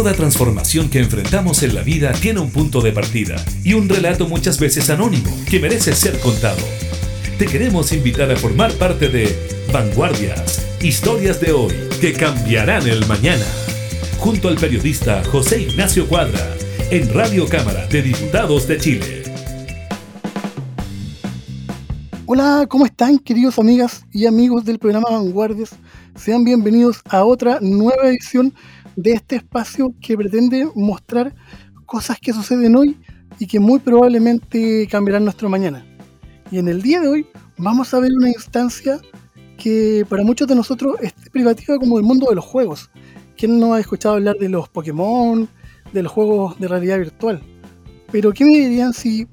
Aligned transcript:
Toda 0.00 0.14
transformación 0.14 0.88
que 0.88 1.00
enfrentamos 1.00 1.62
en 1.62 1.74
la 1.74 1.82
vida 1.82 2.12
tiene 2.12 2.40
un 2.40 2.50
punto 2.50 2.80
de 2.80 2.90
partida 2.90 3.36
y 3.62 3.74
un 3.74 3.86
relato 3.86 4.26
muchas 4.26 4.58
veces 4.58 4.88
anónimo 4.88 5.30
que 5.44 5.60
merece 5.60 5.92
ser 5.92 6.18
contado. 6.20 6.62
Te 7.38 7.44
queremos 7.44 7.92
invitar 7.92 8.30
a 8.30 8.36
formar 8.36 8.72
parte 8.72 9.10
de 9.10 9.28
Vanguardias, 9.70 10.66
historias 10.82 11.38
de 11.42 11.52
hoy 11.52 11.74
que 12.00 12.14
cambiarán 12.14 12.88
el 12.88 13.06
mañana. 13.08 13.44
Junto 14.16 14.48
al 14.48 14.54
periodista 14.54 15.22
José 15.24 15.64
Ignacio 15.64 16.08
Cuadra, 16.08 16.56
en 16.90 17.12
Radio 17.12 17.46
Cámara 17.46 17.86
de 17.88 18.00
Diputados 18.00 18.66
de 18.66 18.78
Chile. 18.78 19.22
Hola, 22.24 22.64
¿cómo 22.70 22.86
están 22.86 23.18
queridos 23.18 23.58
amigas 23.58 24.06
y 24.12 24.24
amigos 24.24 24.64
del 24.64 24.78
programa 24.78 25.10
Vanguardias? 25.10 25.72
Sean 26.14 26.44
bienvenidos 26.44 27.02
a 27.10 27.24
otra 27.24 27.58
nueva 27.60 28.08
edición 28.08 28.54
de 29.02 29.12
este 29.12 29.36
espacio 29.36 29.94
que 30.00 30.16
pretende 30.16 30.68
mostrar 30.74 31.34
cosas 31.86 32.18
que 32.20 32.32
suceden 32.32 32.76
hoy 32.76 32.98
y 33.38 33.46
que 33.46 33.58
muy 33.58 33.78
probablemente 33.78 34.86
cambiarán 34.90 35.24
nuestro 35.24 35.48
mañana. 35.48 35.84
Y 36.50 36.58
en 36.58 36.68
el 36.68 36.82
día 36.82 37.00
de 37.00 37.08
hoy 37.08 37.26
vamos 37.56 37.94
a 37.94 38.00
ver 38.00 38.10
una 38.12 38.28
instancia 38.28 39.00
que 39.56 40.04
para 40.08 40.22
muchos 40.22 40.48
de 40.48 40.54
nosotros 40.54 40.96
es 41.00 41.12
privativa 41.32 41.78
como 41.78 41.98
el 41.98 42.04
mundo 42.04 42.28
de 42.28 42.34
los 42.34 42.44
juegos. 42.44 42.90
¿Quién 43.36 43.58
no 43.58 43.74
ha 43.74 43.80
escuchado 43.80 44.16
hablar 44.16 44.36
de 44.36 44.48
los 44.48 44.68
Pokémon, 44.68 45.48
de 45.92 46.02
los 46.02 46.12
juegos 46.12 46.58
de 46.58 46.68
realidad 46.68 46.98
virtual? 46.98 47.42
Pero 48.12 48.32
¿qué 48.32 48.44
me 48.44 48.50
dirían 48.50 48.92
si 48.92 49.26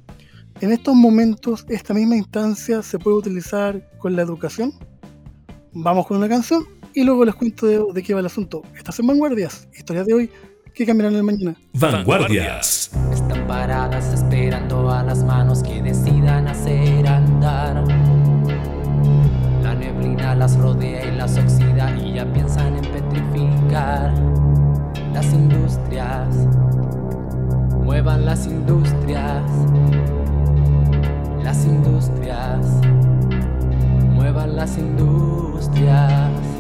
en 0.62 0.72
estos 0.72 0.96
momentos 0.96 1.66
esta 1.68 1.94
misma 1.94 2.16
instancia 2.16 2.82
se 2.82 3.00
puede 3.00 3.18
utilizar 3.18 3.90
con 3.98 4.16
la 4.16 4.22
educación? 4.22 4.72
Vamos 5.74 6.08
con 6.08 6.18
una 6.18 6.30
canción 6.30 6.77
y 6.98 7.04
luego 7.04 7.24
les 7.26 7.36
cuento 7.36 7.68
de, 7.94 8.02
qué 8.02 8.16
va 8.16 8.22
el 8.22 8.26
asunto. 8.26 8.64
Estas 8.76 8.98
en 8.98 9.06
Vanguardias, 9.06 9.68
historias 9.78 10.08
de 10.08 10.16
hoy 10.16 10.32
que 10.74 10.84
cambiarán 10.84 11.16
el 11.16 11.22
mañana. 11.22 11.56
Vanguardias. 11.74 12.90
Están 13.14 13.46
paradas 13.46 14.16
esperando 14.16 14.90
a 14.90 15.04
las 15.04 15.24
manos 15.24 15.62
que 15.62 15.80
decidan 15.80 16.48
hacer 16.48 17.08
andar. 17.08 17.84
La 19.62 19.76
neblina 19.76 20.34
las 20.34 20.58
rodea 20.58 21.06
y 21.06 21.16
las 21.16 21.38
oxida 21.38 21.96
y 22.04 22.16
ya 22.16 22.34
piensan 22.34 22.78
en 22.78 22.92
petrificar. 22.92 24.12
Las 25.14 25.32
industrias, 25.34 26.36
muevan 27.84 28.26
las 28.26 28.48
industrias. 28.48 29.44
Las 31.44 31.64
industrias, 31.64 32.66
muevan 34.16 34.56
las 34.56 34.80
industrias. 34.80 36.57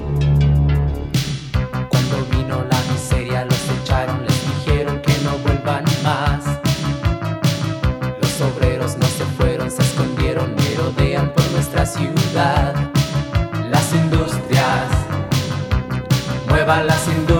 Muevan 16.67 16.87
las 16.87 17.07
industrias. 17.07 17.36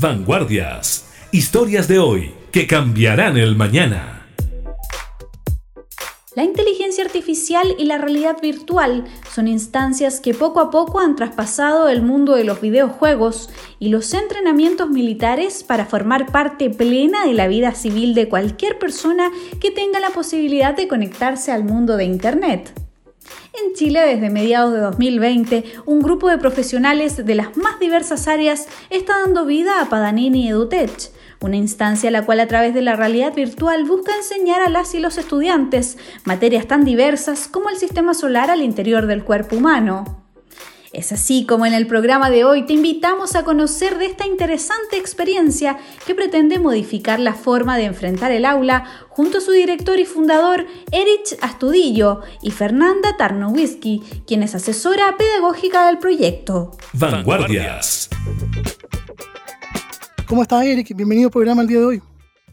Vanguardias. 0.00 1.08
Historias 1.32 1.88
de 1.88 1.98
hoy 1.98 2.32
que 2.52 2.68
cambiarán 2.68 3.36
el 3.36 3.56
mañana. 3.56 4.28
La 6.36 6.44
inteligencia 6.44 7.04
artificial 7.04 7.74
y 7.76 7.84
la 7.84 7.98
realidad 7.98 8.36
virtual 8.40 9.06
son 9.34 9.48
instancias 9.48 10.20
que 10.20 10.34
poco 10.34 10.60
a 10.60 10.70
poco 10.70 11.00
han 11.00 11.16
traspasado 11.16 11.88
el 11.88 12.02
mundo 12.02 12.36
de 12.36 12.44
los 12.44 12.60
videojuegos 12.60 13.50
y 13.80 13.88
los 13.88 14.14
entrenamientos 14.14 14.88
militares 14.88 15.64
para 15.64 15.84
formar 15.84 16.30
parte 16.30 16.70
plena 16.70 17.26
de 17.26 17.34
la 17.34 17.48
vida 17.48 17.74
civil 17.74 18.14
de 18.14 18.28
cualquier 18.28 18.78
persona 18.78 19.32
que 19.60 19.72
tenga 19.72 19.98
la 19.98 20.10
posibilidad 20.10 20.76
de 20.76 20.86
conectarse 20.86 21.50
al 21.50 21.64
mundo 21.64 21.96
de 21.96 22.04
Internet. 22.04 22.87
En 23.64 23.74
Chile, 23.74 24.00
desde 24.00 24.30
mediados 24.30 24.72
de 24.72 24.80
2020, 24.80 25.64
un 25.86 26.00
grupo 26.00 26.28
de 26.28 26.38
profesionales 26.38 27.24
de 27.24 27.34
las 27.34 27.56
más 27.56 27.80
diversas 27.80 28.28
áreas 28.28 28.68
está 28.90 29.20
dando 29.20 29.46
vida 29.46 29.80
a 29.80 29.88
Padanini 29.88 30.48
EduTech, 30.48 31.10
una 31.40 31.56
instancia 31.56 32.10
la 32.10 32.24
cual 32.24 32.40
a 32.40 32.46
través 32.46 32.74
de 32.74 32.82
la 32.82 32.94
realidad 32.94 33.34
virtual 33.34 33.84
busca 33.84 34.14
enseñar 34.14 34.60
a 34.60 34.68
las 34.68 34.94
y 34.94 35.00
los 35.00 35.18
estudiantes 35.18 35.98
materias 36.24 36.66
tan 36.66 36.84
diversas 36.84 37.48
como 37.48 37.70
el 37.70 37.76
sistema 37.76 38.14
solar 38.14 38.50
al 38.50 38.62
interior 38.62 39.06
del 39.06 39.24
cuerpo 39.24 39.56
humano. 39.56 40.27
Es 40.98 41.12
así 41.12 41.46
como 41.46 41.64
en 41.64 41.74
el 41.74 41.86
programa 41.86 42.28
de 42.28 42.44
hoy 42.44 42.66
te 42.66 42.72
invitamos 42.72 43.36
a 43.36 43.44
conocer 43.44 43.98
de 43.98 44.06
esta 44.06 44.26
interesante 44.26 44.96
experiencia 44.96 45.78
que 46.04 46.12
pretende 46.12 46.58
modificar 46.58 47.20
la 47.20 47.34
forma 47.34 47.76
de 47.76 47.84
enfrentar 47.84 48.32
el 48.32 48.44
aula 48.44 48.84
junto 49.08 49.38
a 49.38 49.40
su 49.40 49.52
director 49.52 50.00
y 50.00 50.06
fundador 50.06 50.66
Erich 50.90 51.38
Astudillo 51.40 52.22
y 52.42 52.50
Fernanda 52.50 53.16
Tarnowiski, 53.16 54.02
quien 54.26 54.42
es 54.42 54.56
asesora 54.56 55.16
pedagógica 55.16 55.86
del 55.86 55.98
proyecto. 55.98 56.76
Vanguardias. 56.94 58.10
¿Cómo 60.26 60.42
estás, 60.42 60.64
Eric? 60.64 60.96
Bienvenido 60.96 61.28
al 61.28 61.32
programa 61.32 61.62
el 61.62 61.68
día 61.68 61.78
de 61.78 61.84
hoy. 61.84 62.02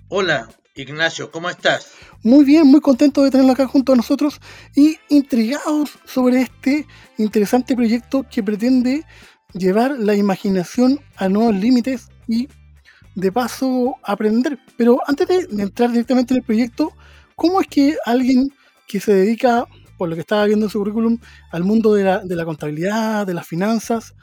Hola, 0.09 0.49
Ignacio, 0.75 1.31
¿cómo 1.31 1.49
estás? 1.49 1.94
Muy 2.25 2.43
bien, 2.43 2.65
muy 2.65 2.81
contento 2.81 3.21
de 3.21 3.29
tenerlo 3.29 3.51
acá 3.51 3.67
junto 3.67 3.93
a 3.93 3.95
nosotros 3.95 4.41
y 4.75 4.97
intrigados 5.09 5.91
sobre 6.05 6.41
este 6.41 6.87
interesante 7.19 7.75
proyecto 7.75 8.25
que 8.27 8.41
pretende 8.41 9.05
llevar 9.53 9.91
la 9.99 10.15
imaginación 10.15 10.99
a 11.17 11.29
nuevos 11.29 11.53
límites 11.53 12.07
y 12.27 12.47
de 13.13 13.31
paso 13.31 13.97
aprender. 14.01 14.57
Pero 14.75 15.01
antes 15.05 15.27
de 15.27 15.61
entrar 15.61 15.91
directamente 15.91 16.33
en 16.33 16.39
el 16.39 16.43
proyecto, 16.43 16.93
¿cómo 17.35 17.61
es 17.61 17.67
que 17.67 17.95
alguien 18.07 18.51
que 18.87 18.99
se 18.99 19.13
dedica, 19.13 19.67
por 19.95 20.09
lo 20.09 20.15
que 20.15 20.21
estaba 20.21 20.45
viendo 20.45 20.65
en 20.65 20.71
su 20.71 20.79
currículum, 20.79 21.19
al 21.51 21.63
mundo 21.63 21.93
de 21.93 22.05
la, 22.05 22.25
de 22.25 22.35
la 22.35 22.45
contabilidad, 22.45 23.27
de 23.27 23.35
las 23.35 23.45
finanzas, 23.45 24.15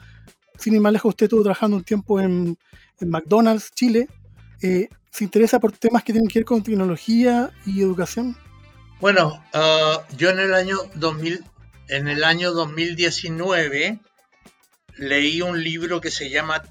sin 0.57 0.73
ir 0.73 0.81
más 0.81 0.91
lejos, 0.91 1.07
usted 1.11 1.27
estuvo 1.27 1.43
trabajando 1.43 1.77
un 1.77 1.85
tiempo 1.85 2.19
en, 2.19 2.57
en 2.99 3.09
McDonald's 3.09 3.71
Chile, 3.73 4.09
eh, 4.63 4.89
¿se 5.11 5.23
interesa 5.23 5.59
por 5.59 5.73
temas 5.73 6.03
que 6.03 6.13
tienen 6.13 6.29
que 6.29 6.39
ver 6.39 6.45
con 6.45 6.63
tecnología 6.63 7.51
y 7.65 7.81
educación? 7.81 8.37
Bueno, 8.99 9.43
ah, 9.53 10.07
yo 10.17 10.29
en 10.29 10.39
el 10.39 10.53
año 10.53 10.77
2000, 10.95 11.43
en 11.89 12.07
el 12.07 12.23
año 12.23 12.51
2019 12.53 13.99
leí 14.95 15.41
un 15.41 15.61
libro 15.61 15.99
que 15.99 16.11
se 16.11 16.29
llama 16.29 16.63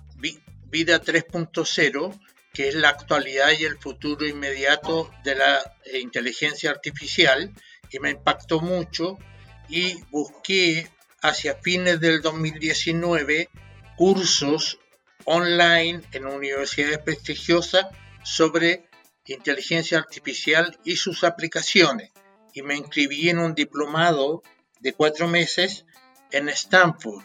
Vida 0.71 1.03
3.0, 1.03 2.21
que 2.55 2.69
es 2.69 2.75
la 2.75 2.89
actualidad 2.89 3.51
y 3.59 3.65
el 3.65 3.79
futuro 3.79 4.27
inmediato 4.27 5.11
de 5.25 5.35
la 5.35 5.77
inteligencia 6.01 6.71
artificial, 6.71 7.53
y 7.91 7.99
me 7.99 8.11
impactó 8.11 8.61
mucho 8.61 9.19
y 9.69 10.03
busqué 10.11 10.89
hacia 11.21 11.57
fines 11.57 12.01
del 12.01 12.23
2019 12.23 13.51
cursos 13.97 14.79
online 15.25 16.03
en 16.13 16.27
universidades 16.27 16.99
prestigiosas 16.99 17.87
sobre 18.25 18.89
inteligencia 19.27 19.99
artificial 19.99 20.79
y 20.85 20.97
sus 20.97 21.25
aplicaciones. 21.25 22.11
Y 22.55 22.63
me 22.63 22.77
inscribí 22.77 23.29
en 23.29 23.39
un 23.39 23.55
diplomado 23.55 24.43
de 24.81 24.93
cuatro 24.93 25.29
meses 25.29 25.87
en 26.31 26.49
Stanford. 26.49 27.25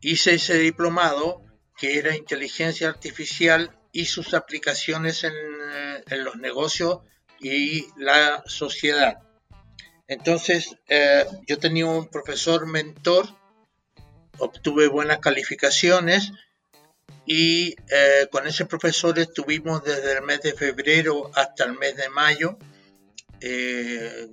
Hice 0.00 0.34
ese 0.34 0.58
diplomado 0.58 1.42
que 1.76 1.98
era 1.98 2.16
inteligencia 2.16 2.88
artificial 2.88 3.78
y 3.92 4.06
sus 4.06 4.34
aplicaciones 4.34 5.24
en, 5.24 5.34
en 6.08 6.24
los 6.24 6.36
negocios 6.36 7.00
y 7.40 7.86
la 7.96 8.42
sociedad. 8.46 9.18
Entonces, 10.08 10.76
eh, 10.88 11.24
yo 11.46 11.58
tenía 11.58 11.86
un 11.86 12.08
profesor 12.08 12.66
mentor, 12.66 13.26
obtuve 14.38 14.88
buenas 14.88 15.18
calificaciones 15.18 16.32
y 17.24 17.74
eh, 17.90 18.28
con 18.30 18.46
ese 18.46 18.66
profesor 18.66 19.18
estuvimos 19.18 19.82
desde 19.82 20.12
el 20.12 20.22
mes 20.22 20.42
de 20.42 20.54
febrero 20.54 21.30
hasta 21.34 21.64
el 21.64 21.76
mes 21.78 21.96
de 21.96 22.08
mayo 22.08 22.56
eh, 23.40 24.30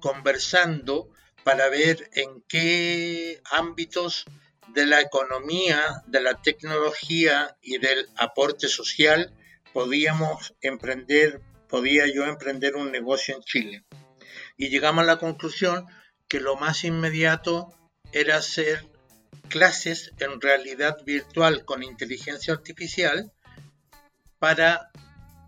conversando 0.00 1.08
para 1.44 1.68
ver 1.68 2.10
en 2.14 2.42
qué 2.48 3.40
ámbitos 3.50 4.26
de 4.68 4.86
la 4.86 5.00
economía, 5.00 6.02
de 6.06 6.20
la 6.20 6.40
tecnología 6.40 7.56
y 7.62 7.78
del 7.78 8.08
aporte 8.16 8.68
social 8.68 9.32
podíamos 9.72 10.54
emprender, 10.60 11.40
podía 11.68 12.06
yo 12.06 12.24
emprender 12.24 12.76
un 12.76 12.90
negocio 12.90 13.36
en 13.36 13.42
Chile. 13.42 13.84
Y 14.56 14.68
llegamos 14.68 15.04
a 15.04 15.06
la 15.06 15.18
conclusión 15.18 15.86
que 16.28 16.40
lo 16.40 16.56
más 16.56 16.84
inmediato 16.84 17.72
era 18.12 18.36
hacer 18.36 18.91
clases 19.52 20.12
en 20.18 20.40
realidad 20.40 20.96
virtual 21.04 21.66
con 21.66 21.82
inteligencia 21.82 22.54
artificial 22.54 23.30
para 24.38 24.90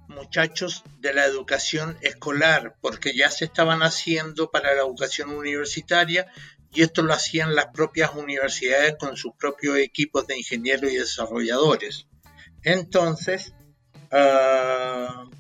muchachos 0.08 0.84
de 0.98 1.14
la 1.14 1.24
educación 1.24 1.96
escolar, 2.02 2.76
porque 2.82 3.16
ya 3.16 3.30
se 3.30 3.46
estaban 3.46 3.82
haciendo 3.82 4.50
para 4.50 4.74
la 4.74 4.82
educación 4.82 5.30
universitaria 5.30 6.26
y 6.70 6.82
esto 6.82 7.00
lo 7.00 7.14
hacían 7.14 7.54
las 7.54 7.68
propias 7.72 8.14
universidades 8.14 8.96
con 8.98 9.16
sus 9.16 9.32
propios 9.36 9.78
equipos 9.78 10.26
de 10.26 10.36
ingenieros 10.36 10.92
y 10.92 10.96
desarrolladores. 10.96 12.06
Entonces, 12.62 13.54
ah, 14.10 15.30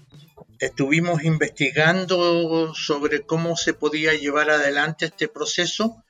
estuvimos 0.58 1.22
investigando 1.22 2.72
sobre 2.74 3.26
cómo 3.26 3.56
se 3.56 3.74
podía 3.74 4.14
llevar 4.14 4.48
adelante 4.48 5.04
este 5.04 5.28
proceso 5.28 6.02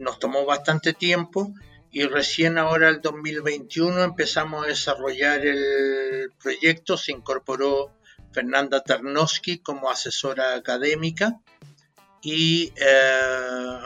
nos 0.00 0.18
tomó 0.18 0.44
bastante 0.44 0.92
tiempo 0.94 1.54
y 1.92 2.04
recién 2.04 2.58
ahora 2.58 2.88
el 2.88 3.00
2021 3.00 4.02
empezamos 4.02 4.64
a 4.64 4.68
desarrollar 4.68 5.44
el 5.46 6.32
proyecto, 6.42 6.96
se 6.96 7.12
incorporó 7.12 7.92
Fernanda 8.32 8.82
Tarnowski 8.82 9.58
como 9.58 9.90
asesora 9.90 10.54
académica 10.54 11.40
y 12.22 12.72
eh, 12.76 13.78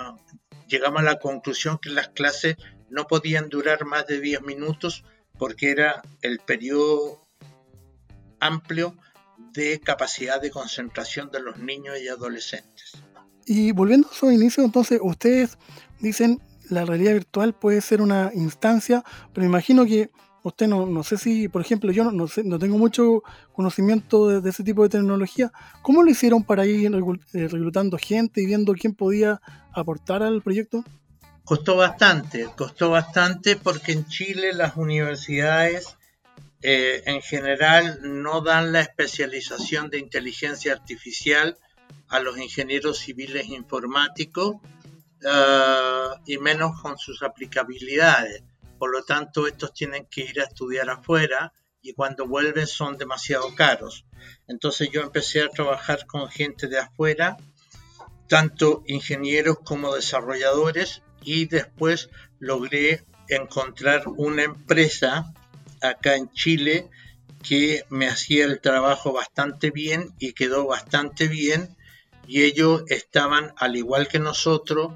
llegamos 0.68 1.00
a 1.00 1.04
la 1.04 1.18
conclusión 1.18 1.78
que 1.78 1.90
las 1.90 2.08
clases 2.08 2.56
no 2.90 3.06
podían 3.06 3.48
durar 3.48 3.84
más 3.84 4.06
de 4.06 4.20
10 4.20 4.42
minutos 4.42 5.04
porque 5.38 5.70
era 5.70 6.02
el 6.22 6.38
periodo 6.38 7.22
amplio 8.38 8.96
de 9.52 9.80
capacidad 9.80 10.40
de 10.40 10.50
concentración 10.50 11.30
de 11.30 11.40
los 11.40 11.58
niños 11.58 11.98
y 12.00 12.08
adolescentes. 12.08 12.92
Y 13.46 13.72
volviendo 13.72 14.08
a 14.08 14.14
su 14.14 14.30
inicio, 14.30 14.64
entonces 14.64 15.00
ustedes 15.02 15.58
dicen 16.04 16.40
la 16.70 16.84
realidad 16.84 17.12
virtual 17.14 17.54
puede 17.54 17.80
ser 17.80 18.00
una 18.00 18.30
instancia, 18.34 19.04
pero 19.32 19.46
imagino 19.46 19.84
que 19.84 20.10
usted 20.42 20.68
no, 20.68 20.86
no 20.86 21.02
sé 21.02 21.16
si, 21.16 21.48
por 21.48 21.62
ejemplo, 21.62 21.90
yo 21.90 22.04
no, 22.04 22.12
no, 22.12 22.28
sé, 22.28 22.44
no 22.44 22.58
tengo 22.58 22.78
mucho 22.78 23.22
conocimiento 23.52 24.40
de, 24.40 24.48
ese 24.48 24.62
tipo 24.62 24.82
de 24.82 24.90
tecnología. 24.90 25.52
¿Cómo 25.82 26.02
lo 26.02 26.10
hicieron 26.10 26.44
para 26.44 26.66
ir 26.66 26.86
eh, 26.94 27.48
reclutando 27.48 27.98
gente 27.98 28.42
y 28.42 28.46
viendo 28.46 28.74
quién 28.74 28.94
podía 28.94 29.40
aportar 29.72 30.22
al 30.22 30.42
proyecto? 30.42 30.84
Costó 31.44 31.76
bastante, 31.76 32.46
costó 32.56 32.90
bastante 32.90 33.56
porque 33.56 33.92
en 33.92 34.06
Chile 34.06 34.52
las 34.52 34.76
universidades 34.76 35.96
eh, 36.62 37.02
en 37.06 37.20
general 37.20 38.00
no 38.02 38.40
dan 38.40 38.72
la 38.72 38.80
especialización 38.80 39.90
de 39.90 39.98
inteligencia 39.98 40.72
artificial 40.72 41.58
a 42.08 42.20
los 42.20 42.38
ingenieros 42.38 42.98
civiles 42.98 43.48
informáticos 43.48 44.56
eh, 45.24 46.08
y 46.26 46.38
menos 46.38 46.80
con 46.80 46.98
sus 46.98 47.22
aplicabilidades. 47.22 48.42
Por 48.78 48.92
lo 48.92 49.04
tanto, 49.04 49.46
estos 49.46 49.72
tienen 49.72 50.06
que 50.06 50.22
ir 50.22 50.40
a 50.40 50.44
estudiar 50.44 50.90
afuera 50.90 51.52
y 51.80 51.92
cuando 51.92 52.26
vuelven 52.26 52.66
son 52.66 52.96
demasiado 52.96 53.54
caros. 53.54 54.06
Entonces 54.48 54.88
yo 54.90 55.02
empecé 55.02 55.42
a 55.42 55.48
trabajar 55.48 56.06
con 56.06 56.28
gente 56.28 56.66
de 56.66 56.78
afuera, 56.78 57.36
tanto 58.28 58.82
ingenieros 58.86 59.58
como 59.64 59.94
desarrolladores, 59.94 61.02
y 61.22 61.46
después 61.46 62.10
logré 62.38 63.04
encontrar 63.28 64.04
una 64.08 64.42
empresa 64.42 65.32
acá 65.80 66.16
en 66.16 66.30
Chile 66.32 66.90
que 67.42 67.84
me 67.90 68.08
hacía 68.08 68.44
el 68.44 68.60
trabajo 68.60 69.12
bastante 69.12 69.70
bien 69.70 70.14
y 70.18 70.32
quedó 70.32 70.66
bastante 70.66 71.28
bien 71.28 71.76
y 72.26 72.42
ellos 72.42 72.84
estaban 72.88 73.52
al 73.56 73.76
igual 73.76 74.08
que 74.08 74.18
nosotros 74.18 74.94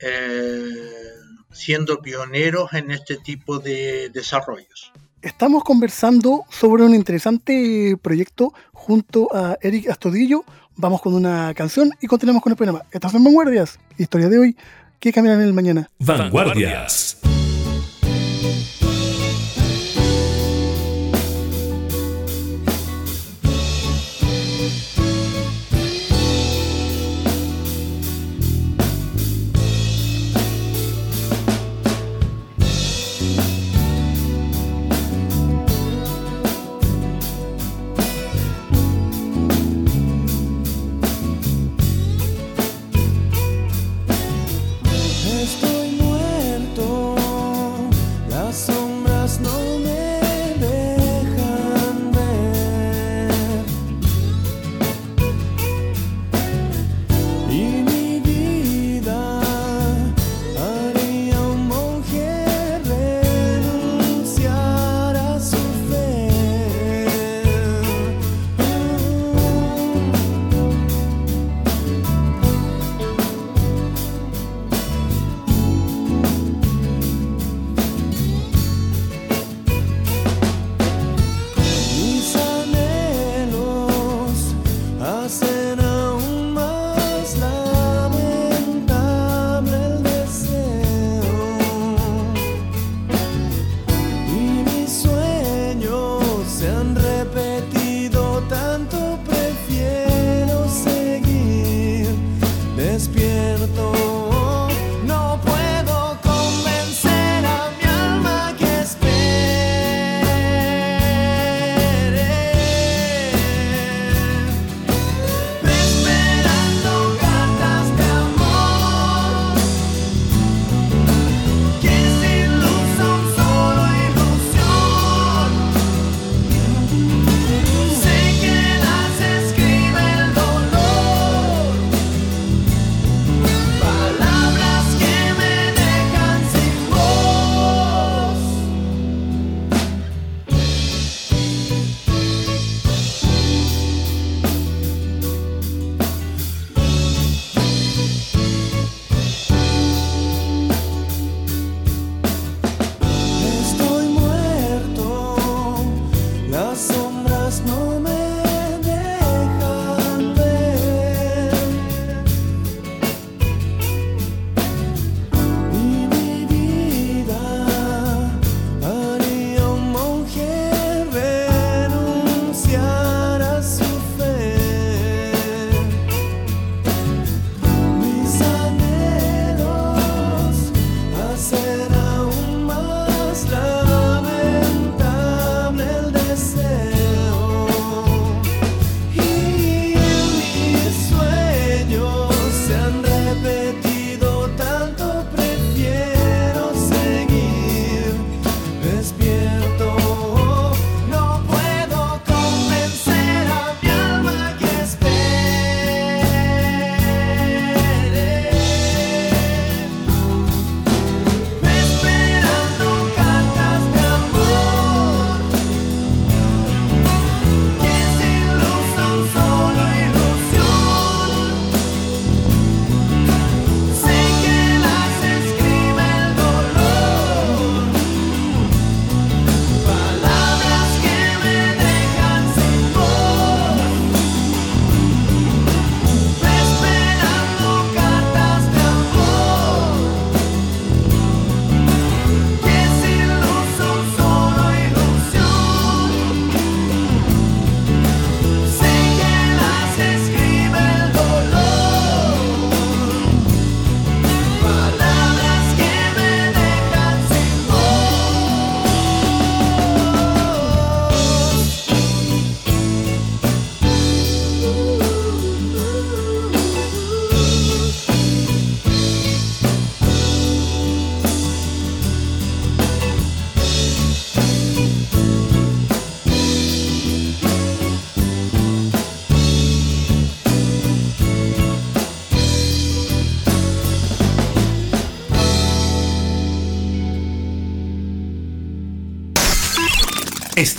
eh, 0.00 1.14
siendo 1.52 2.00
pioneros 2.00 2.72
en 2.72 2.90
este 2.90 3.16
tipo 3.16 3.58
de 3.58 4.10
desarrollos. 4.10 4.92
Estamos 5.22 5.64
conversando 5.64 6.44
sobre 6.48 6.84
un 6.84 6.94
interesante 6.94 7.96
proyecto 8.00 8.52
junto 8.72 9.34
a 9.34 9.58
Eric 9.60 9.90
Astodillo. 9.90 10.44
Vamos 10.76 11.00
con 11.00 11.14
una 11.14 11.52
canción 11.54 11.90
y 12.00 12.06
continuamos 12.06 12.42
con 12.42 12.52
el 12.52 12.56
programa. 12.56 12.84
Estas 12.92 13.10
son 13.10 13.24
Vanguardias. 13.24 13.80
Historia 13.96 14.28
de 14.28 14.38
hoy 14.38 14.56
que 15.00 15.12
cambiarán 15.12 15.42
en 15.42 15.48
el 15.48 15.54
mañana. 15.54 15.90
Vanguardias. 15.98 17.18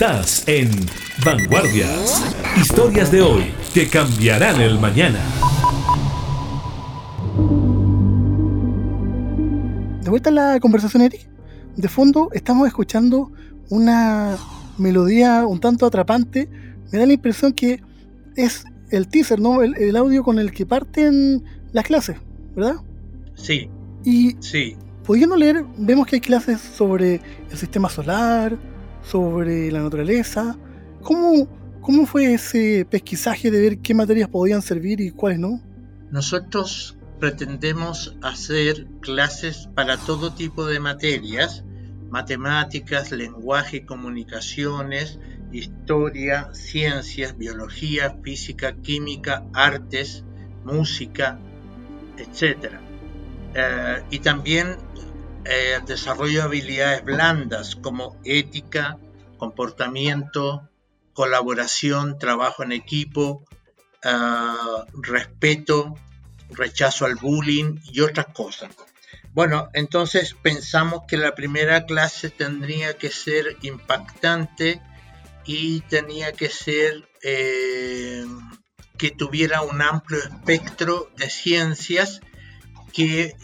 Estás 0.00 0.48
en 0.48 0.70
Vanguardias. 1.26 2.34
Historias 2.56 3.12
de 3.12 3.20
hoy 3.20 3.52
que 3.74 3.86
cambiarán 3.86 4.58
el 4.58 4.80
mañana. 4.80 5.18
De 10.02 10.08
vuelta 10.08 10.30
a 10.30 10.32
la 10.32 10.58
conversación, 10.58 11.02
Eric. 11.02 11.28
De 11.76 11.86
fondo 11.88 12.30
estamos 12.32 12.66
escuchando 12.66 13.30
una 13.68 14.38
melodía 14.78 15.44
un 15.44 15.60
tanto 15.60 15.84
atrapante. 15.84 16.48
Me 16.90 16.98
da 16.98 17.04
la 17.04 17.12
impresión 17.12 17.52
que 17.52 17.82
es 18.36 18.64
el 18.88 19.06
teaser, 19.06 19.38
¿no? 19.38 19.62
El, 19.62 19.94
audio 19.96 20.24
con 20.24 20.38
el 20.38 20.50
que 20.50 20.64
parten 20.64 21.44
las 21.72 21.84
clases, 21.84 22.16
¿verdad? 22.56 22.76
Sí. 23.34 23.68
Y 24.06 24.34
sí. 24.40 24.78
pudiendo 25.04 25.36
leer, 25.36 25.62
vemos 25.76 26.06
que 26.06 26.16
hay 26.16 26.20
clases 26.22 26.58
sobre 26.58 27.20
el 27.50 27.58
sistema 27.58 27.90
solar, 27.90 28.56
sobre 29.02 29.70
la 29.70 29.82
naturaleza. 29.82 30.56
¿Cómo, 31.02 31.48
cómo 31.80 32.06
fue 32.06 32.34
ese 32.34 32.86
pesquisaje 32.88 33.50
de 33.50 33.60
ver 33.60 33.78
qué 33.78 33.94
materias 33.94 34.28
podían 34.28 34.62
servir 34.62 35.00
y 35.00 35.10
cuáles 35.10 35.38
no? 35.38 35.60
Nosotros 36.10 36.96
pretendemos 37.20 38.16
hacer 38.22 38.86
clases 39.00 39.68
para 39.74 39.96
todo 39.98 40.32
tipo 40.34 40.66
de 40.66 40.80
materias, 40.80 41.64
matemáticas, 42.10 43.12
lenguaje, 43.12 43.84
comunicaciones, 43.84 45.18
historia, 45.52 46.48
ciencias, 46.52 47.36
biología, 47.36 48.16
física, 48.22 48.74
química, 48.76 49.44
artes, 49.52 50.24
música, 50.64 51.38
etc. 52.16 52.72
Eh, 53.54 54.02
y 54.10 54.18
también 54.20 54.76
eh, 55.44 55.78
desarrollo 55.86 56.40
de 56.40 56.42
habilidades 56.42 57.04
blandas 57.04 57.76
como 57.76 58.20
ética, 58.24 58.98
comportamiento, 59.38 60.68
colaboración, 61.12 62.18
trabajo 62.18 62.62
en 62.62 62.72
equipo, 62.72 63.44
eh, 64.02 64.10
respeto, 64.94 65.94
rechazo 66.50 67.06
al 67.06 67.16
bullying 67.16 67.78
y 67.92 68.00
otras 68.00 68.26
cosas. 68.26 68.70
Bueno, 69.32 69.68
entonces 69.74 70.34
pensamos 70.34 71.02
que 71.06 71.16
la 71.16 71.34
primera 71.34 71.86
clase 71.86 72.30
tendría 72.30 72.96
que 72.96 73.10
ser 73.10 73.56
impactante 73.62 74.82
y 75.44 75.80
tenía 75.82 76.32
que 76.32 76.48
ser 76.48 77.08
eh, 77.22 78.26
que 78.98 79.10
tuviera 79.10 79.62
un 79.62 79.82
amplio 79.82 80.18
espectro 80.18 81.10
de 81.16 81.30
ciencias 81.30 82.20
que 82.92 83.36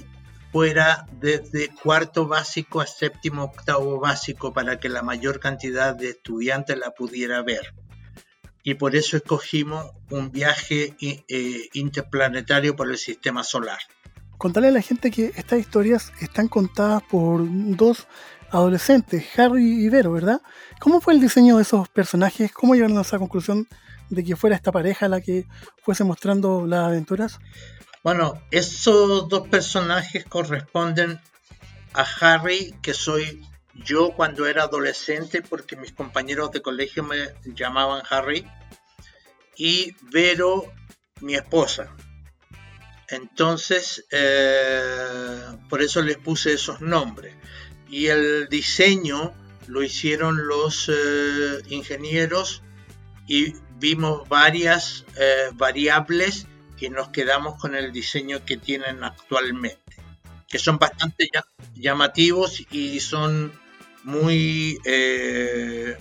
fuera 0.56 1.04
desde 1.20 1.68
cuarto 1.68 2.26
básico 2.26 2.80
a 2.80 2.86
séptimo 2.86 3.44
octavo 3.44 4.00
básico 4.00 4.54
para 4.54 4.80
que 4.80 4.88
la 4.88 5.02
mayor 5.02 5.38
cantidad 5.38 5.94
de 5.94 6.08
estudiantes 6.08 6.78
la 6.78 6.92
pudiera 6.92 7.42
ver 7.42 7.74
y 8.62 8.72
por 8.72 8.96
eso 8.96 9.18
escogimos 9.18 9.84
un 10.08 10.32
viaje 10.32 10.96
eh, 10.98 11.68
interplanetario 11.74 12.74
por 12.74 12.90
el 12.90 12.96
sistema 12.96 13.44
solar. 13.44 13.80
Contarle 14.38 14.70
a 14.70 14.72
la 14.72 14.80
gente 14.80 15.10
que 15.10 15.30
estas 15.36 15.60
historias 15.60 16.10
están 16.22 16.48
contadas 16.48 17.02
por 17.02 17.42
dos 17.76 18.08
adolescentes, 18.50 19.26
Harry 19.38 19.84
y 19.84 19.90
Vero, 19.90 20.12
¿verdad? 20.12 20.40
¿Cómo 20.80 21.02
fue 21.02 21.12
el 21.12 21.20
diseño 21.20 21.56
de 21.56 21.64
esos 21.64 21.86
personajes? 21.90 22.50
¿Cómo 22.50 22.74
llegaron 22.74 22.96
a 22.96 23.02
esa 23.02 23.18
conclusión 23.18 23.68
de 24.08 24.24
que 24.24 24.36
fuera 24.36 24.56
esta 24.56 24.72
pareja 24.72 25.06
la 25.06 25.20
que 25.20 25.44
fuese 25.82 26.02
mostrando 26.02 26.66
las 26.66 26.86
aventuras? 26.86 27.40
Bueno, 28.06 28.40
esos 28.52 29.28
dos 29.28 29.48
personajes 29.48 30.24
corresponden 30.26 31.20
a 31.92 32.06
Harry, 32.20 32.72
que 32.80 32.94
soy 32.94 33.44
yo 33.74 34.12
cuando 34.12 34.46
era 34.46 34.62
adolescente, 34.62 35.42
porque 35.42 35.74
mis 35.74 35.90
compañeros 35.90 36.52
de 36.52 36.62
colegio 36.62 37.02
me 37.02 37.34
llamaban 37.46 38.04
Harry, 38.08 38.46
y 39.56 39.96
Vero, 40.02 40.72
mi 41.20 41.34
esposa. 41.34 41.96
Entonces, 43.08 44.06
eh, 44.12 45.58
por 45.68 45.82
eso 45.82 46.00
les 46.00 46.18
puse 46.18 46.52
esos 46.52 46.80
nombres. 46.80 47.34
Y 47.88 48.06
el 48.06 48.48
diseño 48.48 49.34
lo 49.66 49.82
hicieron 49.82 50.46
los 50.46 50.88
eh, 50.88 51.60
ingenieros 51.70 52.62
y 53.26 53.54
vimos 53.80 54.28
varias 54.28 55.04
eh, 55.16 55.48
variables 55.54 56.46
y 56.78 56.88
nos 56.88 57.08
quedamos 57.08 57.60
con 57.60 57.74
el 57.74 57.92
diseño 57.92 58.44
que 58.44 58.56
tienen 58.56 59.04
actualmente, 59.04 59.96
que 60.48 60.58
son 60.58 60.78
bastante 60.78 61.28
llamativos 61.74 62.64
y 62.70 63.00
son 63.00 63.52
muy 64.04 64.78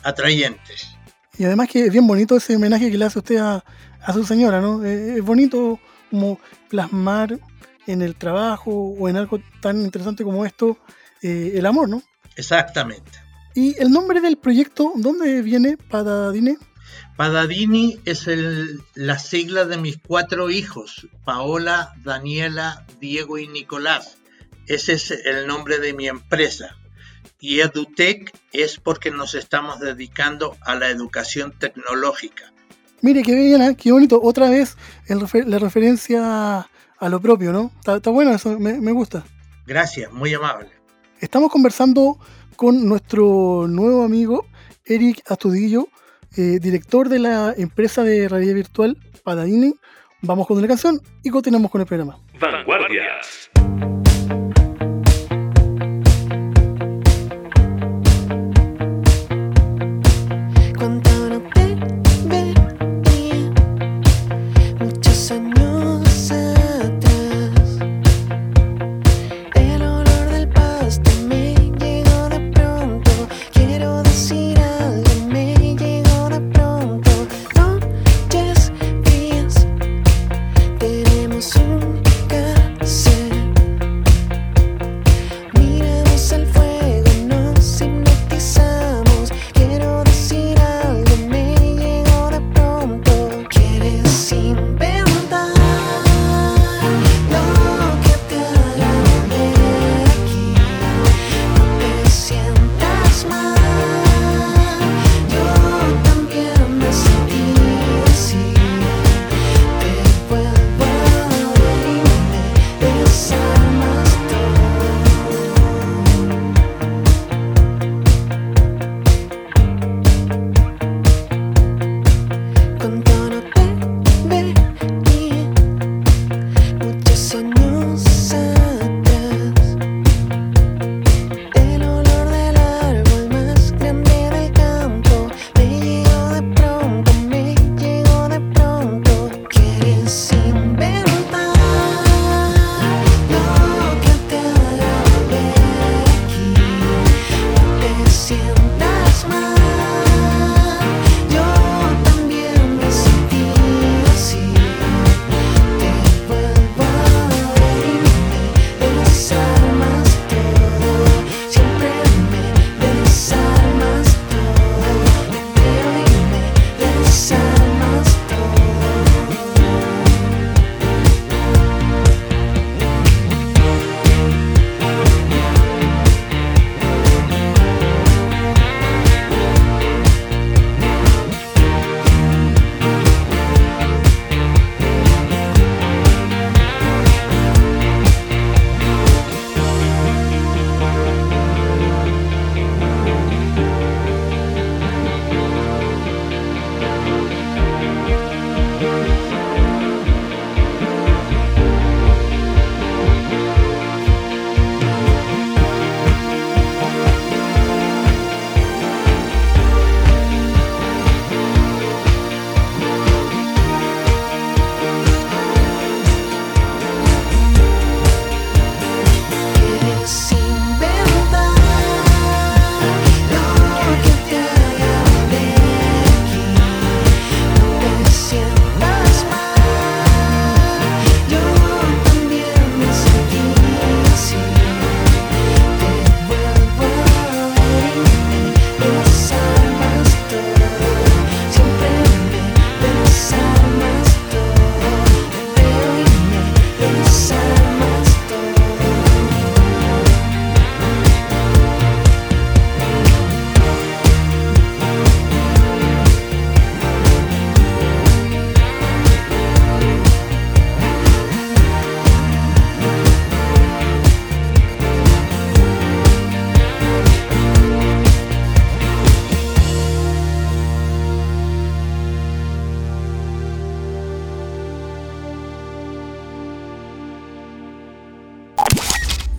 atrayentes. 0.03 0.95
Y 1.37 1.43
además 1.43 1.69
que 1.69 1.85
es 1.85 1.91
bien 1.91 2.07
bonito 2.07 2.37
ese 2.37 2.55
homenaje 2.55 2.89
que 2.89 2.97
le 2.97 3.05
hace 3.05 3.19
usted 3.19 3.37
a, 3.37 3.63
su 4.13 4.23
señora, 4.23 4.61
¿no? 4.61 4.83
Eh, 4.85 5.17
es 5.17 5.23
bonito 5.23 5.79
como 6.11 6.39
plasmar 6.69 7.39
en 7.87 8.01
el 8.01 8.15
trabajo 8.15 8.71
o 8.71 9.09
en 9.09 9.17
algo 9.17 9.39
tan 9.61 9.81
interesante 9.81 10.23
como 10.23 10.45
esto 10.45 10.77
eh, 11.21 11.53
el 11.55 11.65
amor, 11.65 11.89
¿no? 11.89 12.01
Exactamente. 12.35 13.11
¿Y 13.53 13.79
el 13.81 13.89
nombre 13.89 14.21
del 14.21 14.37
proyecto, 14.37 14.93
dónde 14.95 15.41
viene, 15.41 15.77
Padadine? 15.77 16.57
Padadini 17.15 17.99
es 18.05 18.27
el, 18.27 18.81
la 18.93 19.19
sigla 19.19 19.65
de 19.65 19.77
mis 19.77 19.97
cuatro 19.97 20.49
hijos, 20.49 21.07
Paola, 21.23 21.93
Daniela, 22.03 22.85
Diego 22.99 23.37
y 23.37 23.47
Nicolás. 23.47 24.17
Ese 24.67 24.93
es 24.93 25.11
el 25.11 25.47
nombre 25.47 25.79
de 25.79 25.93
mi 25.93 26.07
empresa 26.07 26.75
y 27.39 27.59
EduTech 27.59 28.33
es 28.53 28.79
porque 28.79 29.11
nos 29.11 29.35
estamos 29.35 29.79
dedicando 29.79 30.57
a 30.61 30.75
la 30.75 30.89
educación 30.89 31.53
tecnológica. 31.57 32.51
Mire, 33.01 33.21
qué 33.21 33.35
bien, 33.35 33.61
¿eh? 33.61 33.75
qué 33.75 33.91
bonito. 33.91 34.19
Otra 34.21 34.49
vez 34.49 34.75
la 35.07 35.59
referencia 35.59 36.67
a 36.97 37.09
lo 37.09 37.21
propio, 37.21 37.51
¿no? 37.51 37.71
Está, 37.85 38.09
bueno 38.09 38.31
eso, 38.33 38.57
me, 38.59 38.91
gusta. 38.91 39.23
Gracias, 39.67 40.11
muy 40.11 40.33
amable. 40.33 40.71
Estamos 41.19 41.51
conversando 41.51 42.17
con 42.55 42.87
nuestro 42.87 43.67
nuevo 43.67 44.03
amigo 44.03 44.47
Eric 44.85 45.21
Astudillo, 45.29 45.87
eh, 46.37 46.59
director 46.59 47.09
de 47.09 47.19
la 47.19 47.53
empresa 47.57 48.03
de 48.03 48.27
realidad 48.27 48.55
virtual 48.55 48.97
Padadini. 49.23 49.73
Vamos 50.21 50.47
con 50.47 50.57
una 50.57 50.67
canción 50.67 50.99
y 51.23 51.29
continuamos 51.29 51.71
con 51.71 51.81
el 51.81 51.87
programa. 51.87 52.17
Vanguardias. 52.39 53.49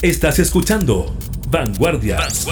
Estás 0.07 0.39
escuchando 0.39 1.17
Vanguardias. 1.51 2.47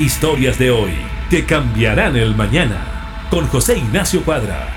Historias 0.00 0.58
de 0.58 0.72
hoy 0.72 0.90
que 1.30 1.46
cambiarán 1.46 2.16
el 2.16 2.34
mañana. 2.34 3.28
Con 3.30 3.46
José 3.46 3.78
Ignacio 3.78 4.24
Cuadra. 4.24 4.68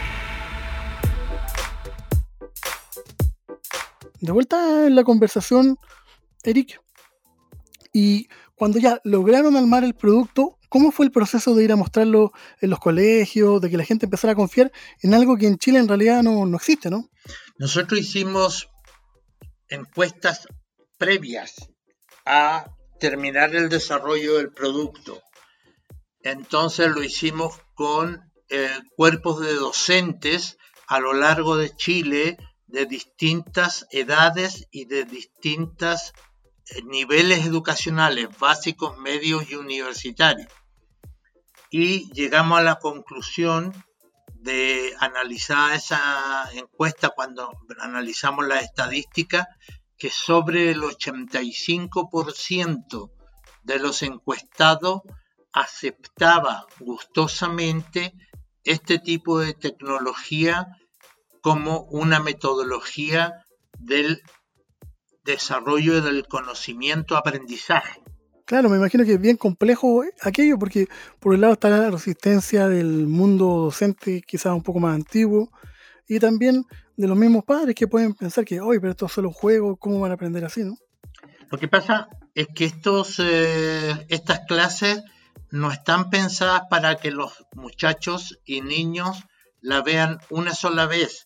De 4.20 4.32
vuelta 4.32 4.86
en 4.86 4.94
la 4.94 5.04
conversación, 5.04 5.80
Eric. 6.44 6.80
Y 7.92 8.28
cuando 8.54 8.78
ya 8.78 9.02
lograron 9.04 9.58
armar 9.58 9.84
el 9.84 9.96
producto, 9.96 10.60
¿cómo 10.70 10.92
fue 10.92 11.08
el 11.08 11.12
proceso 11.12 11.56
de 11.56 11.64
ir 11.64 11.72
a 11.72 11.76
mostrarlo 11.76 12.34
en 12.62 12.70
los 12.70 12.78
colegios, 12.78 13.60
de 13.62 13.72
que 13.72 13.78
la 13.78 13.84
gente 13.84 14.06
empezara 14.06 14.34
a 14.34 14.36
confiar 14.36 14.72
en 15.02 15.16
algo 15.16 15.38
que 15.38 15.48
en 15.48 15.58
Chile 15.58 15.80
en 15.80 15.88
realidad 15.88 16.22
no, 16.22 16.46
no 16.46 16.58
existe, 16.58 16.92
¿no? 16.92 17.10
Nosotros 17.58 18.00
hicimos 18.00 18.70
encuestas 19.70 20.48
previas 21.00 21.75
a 22.26 22.66
terminar 23.00 23.56
el 23.56 23.70
desarrollo 23.70 24.38
del 24.38 24.52
producto. 24.52 25.22
Entonces 26.22 26.90
lo 26.90 27.04
hicimos 27.04 27.60
con 27.76 28.32
eh, 28.50 28.70
cuerpos 28.96 29.42
de 29.42 29.54
docentes 29.54 30.58
a 30.88 31.00
lo 31.00 31.14
largo 31.14 31.58
de 31.58 31.76
Chile 31.76 32.38
de 32.68 32.86
distintas 32.86 33.86
edades 33.92 34.68
y 34.72 34.86
de 34.86 35.06
distintos 35.06 36.14
eh, 36.70 36.82
niveles 36.84 37.46
educacionales, 37.46 38.28
básicos, 38.40 38.98
medios 38.98 39.50
y 39.50 39.56
universitarios. 39.56 40.52
Y 41.70 42.12
llegamos 42.14 42.60
a 42.60 42.64
la 42.64 42.76
conclusión 42.76 43.74
de 44.34 44.94
analizar 45.00 45.74
esa 45.74 46.50
encuesta 46.54 47.10
cuando 47.10 47.52
analizamos 47.80 48.48
la 48.48 48.60
estadística 48.60 49.48
que 49.98 50.10
sobre 50.10 50.72
el 50.72 50.82
85% 50.82 53.12
de 53.64 53.80
los 53.80 54.04
encuestados 54.04 55.02
aceptaba 55.54 56.66
gustosamente 56.80 58.14
este 58.64 59.00
tipo 59.00 59.40
de 59.40 59.54
tecnología 59.54 60.68
como 61.42 61.84
una 61.92 62.20
metodología 62.20 63.46
del 63.80 64.22
desarrollo 65.24 66.02
del 66.02 66.28
conocimiento-aprendizaje. 66.28 68.02
Claro, 68.46 68.70
me 68.70 68.78
imagino 68.78 69.06
que 69.06 69.14
es 69.14 69.22
bien 69.22 69.38
complejo 69.38 70.04
aquello, 70.22 70.60
porque 70.60 70.88
por 71.20 71.34
un 71.34 71.42
lado 71.42 71.54
está 71.54 71.70
la 71.70 71.90
resistencia 71.90 72.68
del 72.68 73.08
mundo 73.08 73.46
docente, 73.46 74.22
quizás 74.22 74.54
un 74.54 74.62
poco 74.62 74.80
más 74.80 74.94
antiguo, 74.94 75.50
y 76.08 76.20
también 76.20 76.66
de 76.98 77.08
los 77.08 77.18
mismos 77.18 77.44
padres 77.44 77.76
que 77.76 77.88
pueden 77.88 78.14
pensar 78.14 78.46
que, 78.46 78.62
oye, 78.62 78.80
pero 78.80 78.92
esto 78.92 79.06
es 79.08 79.12
solo 79.12 79.30
un 79.30 79.34
juego, 79.34 79.76
¿cómo 79.78 80.00
van 80.00 80.12
a 80.12 80.16
aprender 80.16 80.46
así, 80.46 80.64
no? 80.64 80.78
Lo 81.52 81.58
que 81.58 81.68
pasa 81.68 82.10
es 82.34 82.48
que 82.54 82.66
estos, 82.66 83.20
eh, 83.20 84.06
estas 84.10 84.42
clases 84.48 85.04
no 85.52 85.72
están 85.72 86.10
pensadas 86.10 86.64
para 86.70 86.96
que 86.96 87.12
los 87.12 87.46
muchachos 87.54 88.40
y 88.46 88.62
niños 88.62 89.24
la 89.62 89.82
vean 89.82 90.20
una 90.30 90.54
sola 90.54 90.86
vez. 90.86 91.26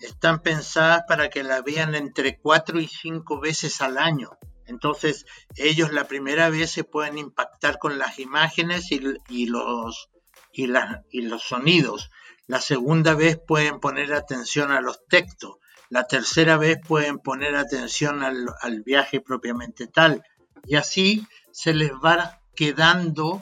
Están 0.00 0.42
pensadas 0.42 1.02
para 1.08 1.28
que 1.28 1.42
la 1.42 1.62
vean 1.62 1.94
entre 1.94 2.38
cuatro 2.38 2.80
y 2.80 2.88
cinco 2.88 3.40
veces 3.40 3.80
al 3.80 3.98
año. 3.98 4.30
Entonces, 4.66 5.26
ellos 5.56 5.92
la 5.92 6.04
primera 6.04 6.48
vez 6.48 6.70
se 6.70 6.84
pueden 6.84 7.18
impactar 7.18 7.78
con 7.78 7.98
las 7.98 8.18
imágenes 8.18 8.92
y, 8.92 9.00
los, 9.46 10.08
y, 10.52 10.68
y 11.10 11.22
los 11.22 11.42
sonidos. 11.42 12.10
La 12.50 12.60
segunda 12.60 13.14
vez 13.14 13.38
pueden 13.38 13.78
poner 13.78 14.12
atención 14.12 14.72
a 14.72 14.80
los 14.80 15.06
textos. 15.06 15.58
La 15.88 16.08
tercera 16.08 16.56
vez 16.56 16.80
pueden 16.84 17.20
poner 17.20 17.54
atención 17.54 18.24
al, 18.24 18.82
viaje 18.84 19.20
propiamente 19.20 19.86
tal. 19.86 20.24
Y 20.66 20.74
así 20.74 21.28
se 21.52 21.74
les 21.74 21.92
va 21.92 22.40
quedando 22.56 23.40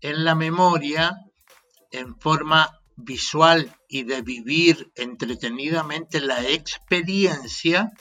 en 0.00 0.24
la 0.24 0.34
memoria 0.34 1.16
en 1.92 2.18
forma 2.18 2.80
visual 2.96 3.72
y 3.88 4.02
de 4.02 4.20
vivir 4.20 4.90
entretenidamente 4.96 6.20
la 6.20 6.42
experiencia, 6.42 7.92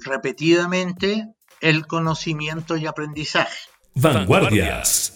repetidamente, 0.00 1.28
el 1.60 1.86
conocimiento 1.86 2.76
y 2.76 2.86
aprendizaje. 2.86 3.68
Vanguardias. 3.94 5.15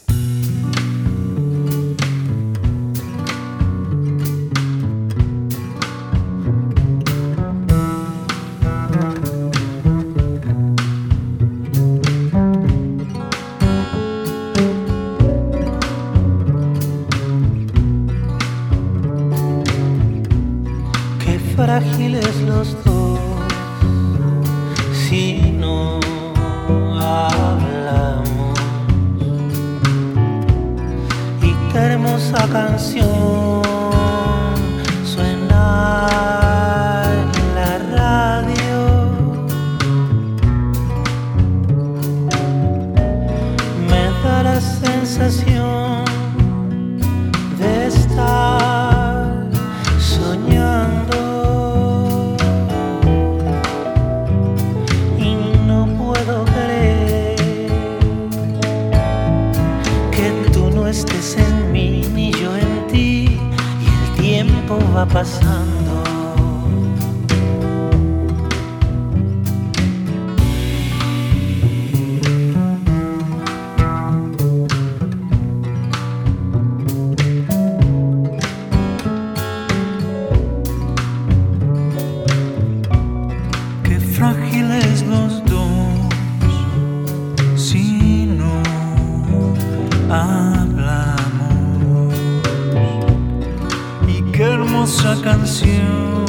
you. 95.62 96.19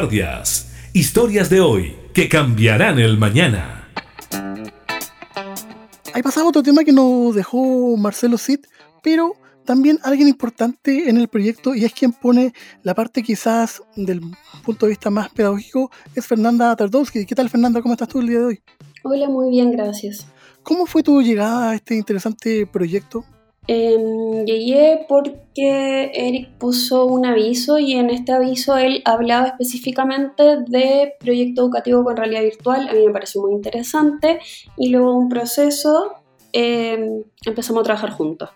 Vanguardias. 0.00 0.66
Historias 0.94 1.50
de 1.50 1.60
hoy 1.60 1.94
que 2.14 2.26
cambiarán 2.26 2.98
el 2.98 3.18
mañana. 3.18 3.86
Hay 6.14 6.22
pasado 6.22 6.48
otro 6.48 6.62
tema 6.62 6.84
que 6.84 6.92
nos 6.92 7.34
dejó 7.34 7.98
Marcelo 7.98 8.38
Cid, 8.38 8.60
pero 9.02 9.34
también 9.66 9.98
alguien 10.02 10.26
importante 10.28 11.10
en 11.10 11.18
el 11.18 11.28
proyecto 11.28 11.74
y 11.74 11.84
es 11.84 11.92
quien 11.92 12.12
pone 12.12 12.54
la 12.82 12.94
parte 12.94 13.22
quizás 13.22 13.82
del 13.94 14.22
punto 14.64 14.86
de 14.86 14.90
vista 14.90 15.10
más 15.10 15.28
pedagógico, 15.28 15.90
es 16.14 16.26
Fernanda 16.26 16.74
Tardowski. 16.74 17.26
¿Qué 17.26 17.34
tal 17.34 17.50
Fernanda? 17.50 17.82
¿Cómo 17.82 17.92
estás 17.92 18.08
tú 18.08 18.20
el 18.20 18.28
día 18.28 18.38
de 18.38 18.44
hoy? 18.46 18.62
Hola, 19.04 19.28
muy 19.28 19.50
bien, 19.50 19.70
gracias. 19.70 20.26
¿Cómo 20.62 20.86
fue 20.86 21.02
tu 21.02 21.20
llegada 21.20 21.72
a 21.72 21.74
este 21.74 21.94
interesante 21.94 22.66
proyecto? 22.66 23.26
Em, 23.72 24.46
llegué 24.46 25.06
porque 25.08 26.10
Eric 26.12 26.58
puso 26.58 27.06
un 27.06 27.24
aviso 27.24 27.78
y 27.78 27.92
en 27.92 28.10
este 28.10 28.32
aviso 28.32 28.76
él 28.76 29.00
hablaba 29.04 29.46
específicamente 29.46 30.42
de 30.66 31.12
proyecto 31.20 31.62
educativo 31.62 32.02
con 32.02 32.16
realidad 32.16 32.42
virtual. 32.42 32.88
A 32.88 32.94
mí 32.94 33.06
me 33.06 33.12
pareció 33.12 33.40
muy 33.42 33.52
interesante 33.52 34.40
y 34.76 34.88
luego 34.88 35.16
un 35.16 35.28
proceso 35.28 36.14
em, 36.52 37.22
empezamos 37.46 37.82
a 37.82 37.84
trabajar 37.84 38.10
juntos. 38.10 38.50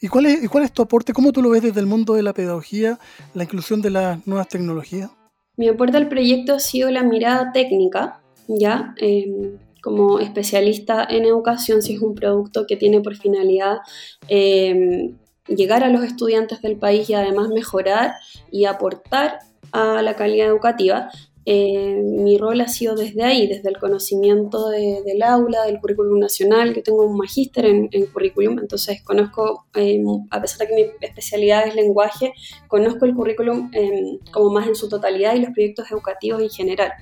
¿Y 0.00 0.08
cuál, 0.08 0.24
es, 0.24 0.42
¿Y 0.42 0.48
cuál 0.48 0.64
es 0.64 0.72
tu 0.72 0.80
aporte? 0.80 1.12
¿Cómo 1.12 1.30
tú 1.32 1.42
lo 1.42 1.50
ves 1.50 1.60
desde 1.60 1.80
el 1.80 1.86
mundo 1.86 2.14
de 2.14 2.22
la 2.22 2.32
pedagogía, 2.32 2.98
la 3.34 3.44
inclusión 3.44 3.82
de 3.82 3.90
las 3.90 4.26
nuevas 4.26 4.48
tecnologías? 4.48 5.10
Mi 5.58 5.68
aporte 5.68 5.98
al 5.98 6.08
proyecto 6.08 6.54
ha 6.54 6.58
sido 6.58 6.90
la 6.90 7.02
mirada 7.02 7.52
técnica, 7.52 8.22
¿ya? 8.48 8.94
Em, 8.96 9.58
como 9.84 10.18
especialista 10.18 11.06
en 11.08 11.26
educación 11.26 11.82
si 11.82 11.92
es 11.92 12.00
un 12.00 12.14
producto 12.14 12.64
que 12.66 12.78
tiene 12.78 13.02
por 13.02 13.16
finalidad 13.16 13.80
em, 14.28 15.18
llegar 15.46 15.84
a 15.84 15.90
los 15.90 16.02
estudiantes 16.04 16.62
del 16.62 16.78
país 16.78 17.10
y 17.10 17.12
además 17.12 17.50
mejorar 17.50 18.14
y 18.50 18.64
aportar 18.64 19.40
a 19.72 20.00
la 20.00 20.16
calidad 20.16 20.48
educativa. 20.48 21.10
Eh, 21.44 22.00
mi 22.02 22.38
rol 22.38 22.62
ha 22.62 22.68
sido 22.68 22.94
desde 22.94 23.22
ahí, 23.24 23.46
desde 23.46 23.68
el 23.68 23.76
conocimiento 23.76 24.70
del 24.70 25.22
aula, 25.22 25.66
del 25.66 25.78
currículum 25.78 26.18
nacional, 26.18 26.72
que 26.72 26.80
tengo 26.80 27.04
un 27.04 27.18
magíster 27.18 27.66
en, 27.66 28.06
currículum, 28.06 28.58
entonces 28.60 29.02
conozco, 29.02 29.66
em, 29.74 30.06
a 30.30 30.40
pesar 30.40 30.60
de 30.60 30.68
que 30.68 30.74
mi 30.74 30.82
especialidad 31.02 31.66
es 31.68 31.74
lenguaje, 31.74 32.32
conozco 32.68 33.04
el 33.04 33.14
currículum 33.14 33.70
em, 33.74 34.18
como 34.32 34.48
más 34.48 34.66
en 34.66 34.74
su 34.74 34.88
totalidad 34.88 35.34
y 35.34 35.40
los 35.40 35.50
proyectos 35.50 35.90
educativos 35.90 36.40
en 36.40 36.48
general. 36.48 36.92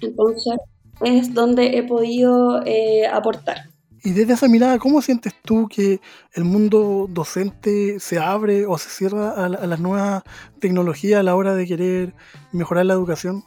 Entonces, 0.00 0.54
es 1.02 1.34
donde 1.34 1.78
he 1.78 1.82
podido 1.82 2.62
eh, 2.64 3.06
aportar. 3.06 3.68
Y 4.04 4.12
desde 4.12 4.34
esa 4.34 4.48
mirada, 4.48 4.78
¿cómo 4.78 5.02
sientes 5.02 5.34
tú 5.44 5.68
que 5.68 6.00
el 6.34 6.44
mundo 6.44 7.06
docente 7.10 7.98
se 7.98 8.18
abre 8.18 8.64
o 8.64 8.78
se 8.78 8.90
cierra 8.90 9.30
a, 9.32 9.48
las 9.48 9.80
nuevas 9.80 10.22
tecnologías 10.60 11.20
a 11.20 11.22
la 11.22 11.34
hora 11.34 11.54
de 11.54 11.66
querer 11.66 12.14
mejorar 12.52 12.86
la 12.86 12.94
educación? 12.94 13.42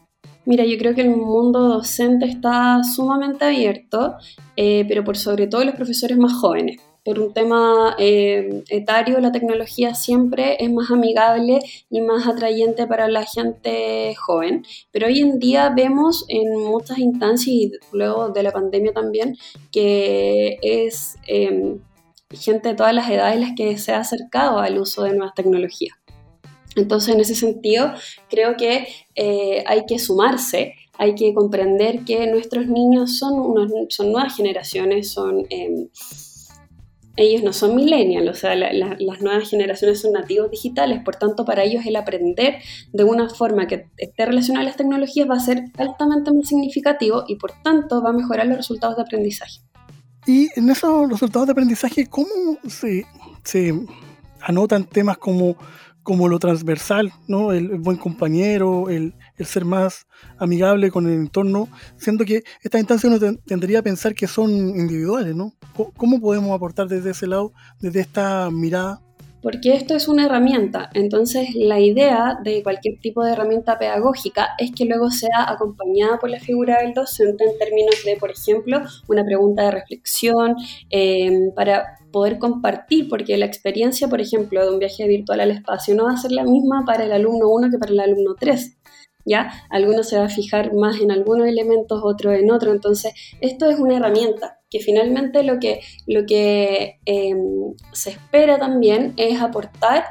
Mira, 0.46 0.66
yo 0.66 0.78
creo 0.78 0.94
que 0.94 1.02
el 1.02 1.16
mundo 1.16 1.62
docente 1.68 2.26
está 2.26 2.84
sumamente 2.84 3.46
abierto, 3.46 4.16
eh, 4.58 4.86
pero 4.88 5.04
por 5.04 5.18
sobre 5.18 5.48
todo 5.48 5.64
los 5.64 5.76
profesores 5.76 6.18
más 6.18 6.34
jóvenes 6.34 6.82
por 7.04 7.20
un 7.20 7.34
tema 7.34 7.96
eh, 7.98 8.64
etario, 8.70 9.20
la 9.20 9.32
tecnología 9.32 9.96
siempre 9.96 10.58
es 10.60 10.72
más 10.72 10.92
amigable 10.92 11.60
y 11.90 12.02
más 12.02 12.28
atrayente 12.28 12.86
para 12.88 13.08
la 13.08 13.26
gente 13.26 14.14
joven. 14.16 14.64
Pero 14.92 15.08
hoy 15.08 15.20
en 15.20 15.40
día 15.40 15.70
vemos 15.76 16.26
en 16.28 16.56
muchas 16.60 17.00
instancias 17.00 17.48
y 17.48 17.72
luego 17.92 18.30
de 18.30 18.44
la 18.44 18.52
pandemia 18.52 18.94
también 18.94 19.36
que 19.72 20.60
es 20.62 21.16
em, 21.28 21.80
gente 22.30 22.70
de 22.70 22.76
todas 22.76 22.94
las 22.94 23.10
edades 23.10 23.40
las 23.40 23.54
que 23.56 23.78
se 23.78 23.94
ha 23.94 24.00
acercado 24.00 24.60
al 24.60 24.78
uso 24.78 25.04
de 25.04 25.14
nuevas 25.14 25.34
tecnologías. 25.34 25.98
Entonces, 26.76 27.16
en 27.16 27.20
ese 27.20 27.36
sentido, 27.36 27.92
creo 28.30 28.56
que 28.56 28.88
eh, 29.16 29.64
hay 29.66 29.86
que 29.86 30.00
sumarse 30.00 30.76
hay 30.98 31.16
que 31.16 31.34
comprender 31.34 32.06
que 32.06 32.28
nuestros 32.28 32.68
niños 32.68 33.18
son, 33.18 33.56
son 33.90 34.12
nuevas 34.12 34.36
generaciones, 34.38 35.10
son 35.12 35.48
em, 35.50 35.88
ellos 37.18 37.44
no 37.44 37.54
son 37.54 37.76
millennials, 37.76 38.30
o 38.30 38.34
sea, 38.34 38.56
las 38.56 39.22
nuevas 39.22 39.50
generaciones 39.50 40.02
son 40.02 40.14
nativos 40.14 40.50
digitales, 40.50 41.02
por 41.04 41.16
tanto, 41.18 41.46
para 41.46 41.64
ellos 41.64 41.86
el 41.86 41.96
aprender 41.96 42.58
de 42.94 43.04
una 43.04 43.30
forma 43.30 43.68
que 43.68 43.88
esté 43.98 44.26
relacionada 44.26 44.66
a 44.66 44.70
las 44.70 44.78
tecnologías 44.78 45.30
va 45.30 45.36
a 45.36 45.40
ser 45.40 45.66
altamente 45.78 46.32
más 46.32 46.48
significativo 46.48 47.26
y 47.28 47.36
por 47.36 47.52
tanto 47.64 48.02
va 48.02 48.12
a 48.12 48.14
mejorar 48.14 48.48
los 48.48 48.58
resultados 48.58 48.96
de 48.96 49.02
aprendizaje. 49.04 49.60
Y 50.26 50.48
en 50.56 50.70
esos 50.70 51.10
resultados 51.10 51.48
de 51.48 51.52
aprendizaje, 51.52 52.08
¿cómo 52.08 52.58
se, 52.68 53.06
se 53.44 53.74
anotan 54.42 54.86
temas 54.86 55.18
como 55.18 55.56
como 56.04 56.28
lo 56.28 56.40
transversal, 56.40 57.14
¿no? 57.28 57.52
El, 57.54 57.80
buen 57.80 57.98
compañero, 57.98 58.90
el, 58.90 59.14
ser 59.38 59.66
más 59.66 60.08
amigable 60.38 60.92
con 60.92 61.06
el 61.08 61.14
entorno, 61.14 61.68
siendo 61.98 62.26
que 62.26 62.44
esta 62.62 62.80
instancia 62.80 63.10
uno 63.10 63.38
tendría 63.46 63.80
a 63.80 63.84
pensar 63.84 64.16
que 64.16 64.28
son 64.28 64.52
individuales, 64.52 65.36
¿no? 65.36 65.54
¿Cómo 65.98 66.20
podemos 66.20 66.52
aportar 66.56 66.88
desde 66.88 67.12
ese 67.12 67.28
lado, 67.28 67.54
desde 67.80 68.02
esta 68.02 68.50
mirada? 68.52 69.02
Porque 69.42 69.74
esto 69.74 69.96
es 69.96 70.08
una 70.08 70.26
herramienta, 70.26 70.90
entonces 70.94 71.50
la 71.56 71.80
idea 71.80 72.38
de 72.44 72.62
cualquier 72.62 73.00
tipo 73.00 73.24
de 73.24 73.32
herramienta 73.32 73.80
pedagógica 73.80 74.50
es 74.58 74.72
que 74.72 74.86
luego 74.86 75.10
sea 75.10 75.46
acompañada 75.48 76.20
por 76.20 76.30
la 76.30 76.40
figura 76.40 76.82
del 76.82 76.94
docente 76.94 77.44
en 77.44 77.58
términos 77.58 77.96
de, 78.06 78.18
por 78.18 78.30
ejemplo, 78.30 78.82
una 79.08 79.26
pregunta 79.26 79.64
de 79.64 79.72
reflexión, 79.72 80.56
eh, 80.92 81.52
para 81.56 81.98
poder 82.12 82.38
compartir, 82.38 83.08
porque 83.10 83.38
la 83.38 83.46
experiencia, 83.46 84.08
por 84.08 84.22
ejemplo, 84.22 84.64
de 84.64 84.72
un 84.72 84.80
viaje 84.80 85.08
virtual 85.08 85.40
al 85.40 85.52
espacio 85.52 85.96
no 85.96 86.06
va 86.06 86.12
a 86.12 86.18
ser 86.18 86.32
la 86.32 86.44
misma 86.44 86.84
para 86.86 87.06
el 87.06 87.12
alumno 87.12 87.50
1 87.50 87.70
que 87.72 87.78
para 87.78 87.92
el 87.92 88.00
alumno 88.00 88.36
3. 88.40 88.78
¿Ya? 89.24 89.52
Alguno 89.70 90.04
se 90.04 90.18
va 90.18 90.26
a 90.26 90.30
fijar 90.30 90.74
más 90.74 91.00
en 91.00 91.12
algunos 91.12 91.48
elementos, 91.48 92.02
otro 92.04 92.32
en 92.34 92.52
otro. 92.52 92.72
Entonces, 92.72 93.14
esto 93.40 93.70
es 93.70 93.80
una 93.80 93.98
herramienta 93.98 94.61
que 94.72 94.80
finalmente 94.80 95.44
lo 95.44 95.60
que, 95.60 95.82
lo 96.08 96.26
que 96.26 96.98
em, 97.06 97.76
se 97.92 98.12
espera 98.12 98.58
también 98.58 99.14
es 99.18 99.40
aportar 99.40 100.06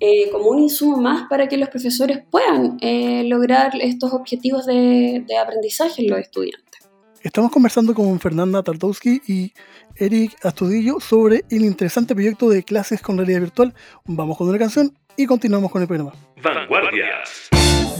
eh, 0.00 0.30
como 0.30 0.48
un 0.48 0.60
insumo 0.60 0.96
más 0.96 1.28
para 1.28 1.48
que 1.48 1.58
los 1.58 1.68
profesores 1.68 2.20
puedan 2.30 2.78
eh, 2.80 3.22
lograr 3.24 3.72
estos 3.80 4.12
objetivos 4.12 4.66
de, 4.66 5.22
de 5.26 5.36
aprendizaje 5.36 6.02
en 6.02 6.10
los 6.10 6.20
estudiantes. 6.20 6.88
Estamos 7.22 7.50
conversando 7.50 7.94
con 7.94 8.18
Fernanda 8.20 8.62
Tartowski 8.62 9.20
y 9.26 9.52
Eric 9.96 10.36
Astudillo 10.44 11.00
sobre 11.00 11.44
el 11.50 11.64
interesante 11.64 12.14
proyecto 12.14 12.48
de 12.48 12.62
clases 12.62 13.02
con 13.02 13.18
realidad 13.18 13.40
virtual. 13.40 13.74
Vamos 14.06 14.38
con 14.38 14.48
una 14.48 14.58
canción 14.58 14.96
y 15.16 15.26
continuamos 15.26 15.70
con 15.72 15.82
el 15.82 15.88
programa. 15.88 16.12
Vanguardias. 16.42 17.50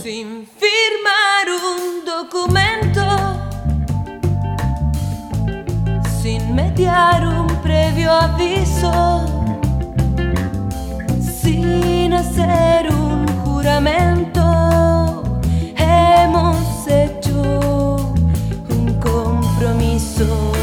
Sin 0.01 0.47
firmar 0.47 1.49
un 1.49 2.05
documento, 2.05 3.58
mediar 6.61 7.25
un 7.25 7.47
previo 7.63 8.11
aviso, 8.11 8.91
sin 11.41 12.13
hacer 12.13 12.89
un 12.93 13.25
juramento, 13.43 14.43
hemos 15.77 16.87
hecho 16.87 18.13
un 18.69 18.85
compromiso. 18.99 20.58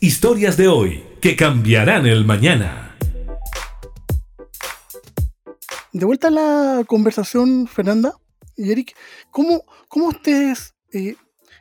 Historias 0.00 0.58
de 0.58 0.68
hoy 0.68 1.02
que 1.22 1.36
cambiarán 1.36 2.06
el 2.06 2.26
mañana. 2.26 2.98
De 5.90 6.04
vuelta 6.04 6.28
a 6.28 6.30
la 6.30 6.84
conversación, 6.86 7.66
Fernanda 7.66 8.12
y 8.56 8.72
Eric, 8.72 8.94
¿cómo, 9.30 9.64
cómo 9.88 10.08
ustedes 10.08 10.74
eh, 10.92 11.16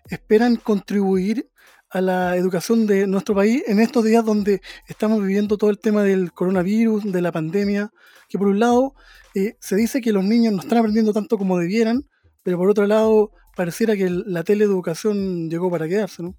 esperan 0.10 0.58
contribuir 0.58 1.50
a 1.90 2.02
la 2.02 2.36
educación 2.36 2.88
de 2.88 3.08
nuestro 3.08 3.34
país 3.36 3.64
en 3.68 3.80
estos 3.80 4.04
días 4.04 4.26
donde 4.26 4.62
estamos 4.90 5.22
viviendo 5.22 5.58
todo 5.58 5.70
el 5.70 5.80
tema 5.80 6.04
del 6.04 6.34
coronavirus, 6.34 7.10
de 7.10 7.22
la 7.22 7.32
pandemia, 7.32 7.90
que 8.28 8.38
por 8.38 8.48
un 8.48 8.60
lado 8.60 8.96
eh, 9.34 9.56
se 9.62 9.78
dice 9.78 10.02
que 10.02 10.12
los 10.12 10.26
niños 10.26 10.52
no 10.52 10.60
están 10.60 10.80
aprendiendo 10.80 11.14
tanto 11.14 11.38
como 11.38 11.58
debieran, 11.58 12.04
pero 12.44 12.58
por 12.58 12.70
otro 12.70 12.86
lado 12.86 13.32
pareciera 13.56 13.96
que 13.96 14.10
la 14.10 14.44
teleeducación 14.44 15.50
llegó 15.50 15.72
para 15.72 15.88
quedarse, 15.88 16.22
¿no? 16.22 16.36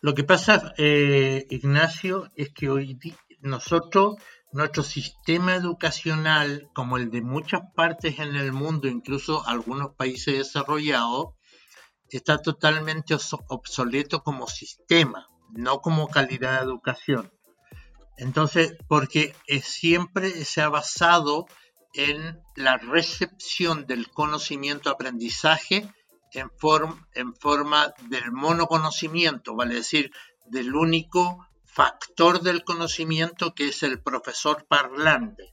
Lo 0.00 0.14
que 0.14 0.24
pasa, 0.24 0.74
eh, 0.78 1.46
Ignacio, 1.50 2.30
es 2.36 2.50
que 2.50 2.70
hoy 2.70 2.98
nosotros, 3.40 4.16
nuestro 4.52 4.82
sistema 4.82 5.54
educacional, 5.54 6.70
como 6.74 6.96
el 6.96 7.10
de 7.10 7.22
muchas 7.22 7.62
partes 7.74 8.18
en 8.18 8.36
el 8.36 8.52
mundo, 8.52 8.88
incluso 8.88 9.46
algunos 9.46 9.94
países 9.94 10.38
desarrollados, 10.38 11.34
está 12.08 12.38
totalmente 12.38 13.16
obsoleto 13.48 14.22
como 14.22 14.46
sistema, 14.46 15.28
no 15.50 15.80
como 15.80 16.08
calidad 16.08 16.58
de 16.58 16.66
educación. 16.66 17.32
Entonces, 18.18 18.76
porque 18.88 19.34
siempre 19.62 20.44
se 20.44 20.60
ha 20.60 20.68
basado 20.68 21.46
en 21.94 22.40
la 22.56 22.76
recepción 22.78 23.86
del 23.86 24.10
conocimiento-aprendizaje 24.10 25.90
en, 26.34 26.50
en 27.14 27.34
forma 27.34 27.92
del 28.08 28.32
monoconocimiento, 28.32 29.54
vale 29.54 29.76
decir, 29.76 30.12
del 30.46 30.74
único 30.74 31.46
factor 31.64 32.42
del 32.42 32.64
conocimiento 32.64 33.54
que 33.54 33.68
es 33.68 33.82
el 33.82 34.00
profesor 34.02 34.66
parlante. 34.66 35.50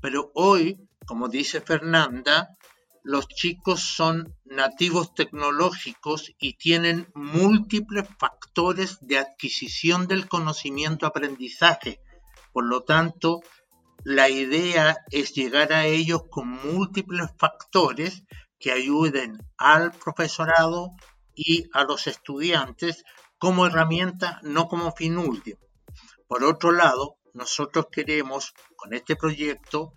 Pero 0.00 0.30
hoy, 0.34 0.78
como 1.06 1.28
dice 1.28 1.60
Fernanda, 1.60 2.56
los 3.02 3.28
chicos 3.28 3.80
son 3.82 4.34
nativos 4.44 5.14
tecnológicos 5.14 6.32
y 6.40 6.54
tienen 6.54 7.08
múltiples 7.14 8.08
factores 8.18 8.98
de 9.00 9.18
adquisición 9.18 10.08
del 10.08 10.28
conocimiento-aprendizaje. 10.28 12.00
Por 12.52 12.66
lo 12.66 12.82
tanto, 12.82 13.42
la 14.02 14.28
idea 14.28 14.96
es 15.10 15.32
llegar 15.34 15.72
a 15.72 15.86
ellos 15.86 16.22
con 16.30 16.48
múltiples 16.48 17.30
factores 17.38 18.24
que 18.66 18.72
ayuden 18.72 19.38
al 19.58 19.92
profesorado 19.92 20.90
y 21.36 21.70
a 21.72 21.84
los 21.84 22.08
estudiantes 22.08 23.04
como 23.38 23.64
herramienta, 23.64 24.40
no 24.42 24.66
como 24.66 24.90
fin 24.90 25.18
último. 25.18 25.60
Por 26.26 26.42
otro 26.42 26.72
lado, 26.72 27.16
nosotros 27.32 27.86
queremos 27.92 28.54
con 28.74 28.92
este 28.92 29.14
proyecto 29.14 29.92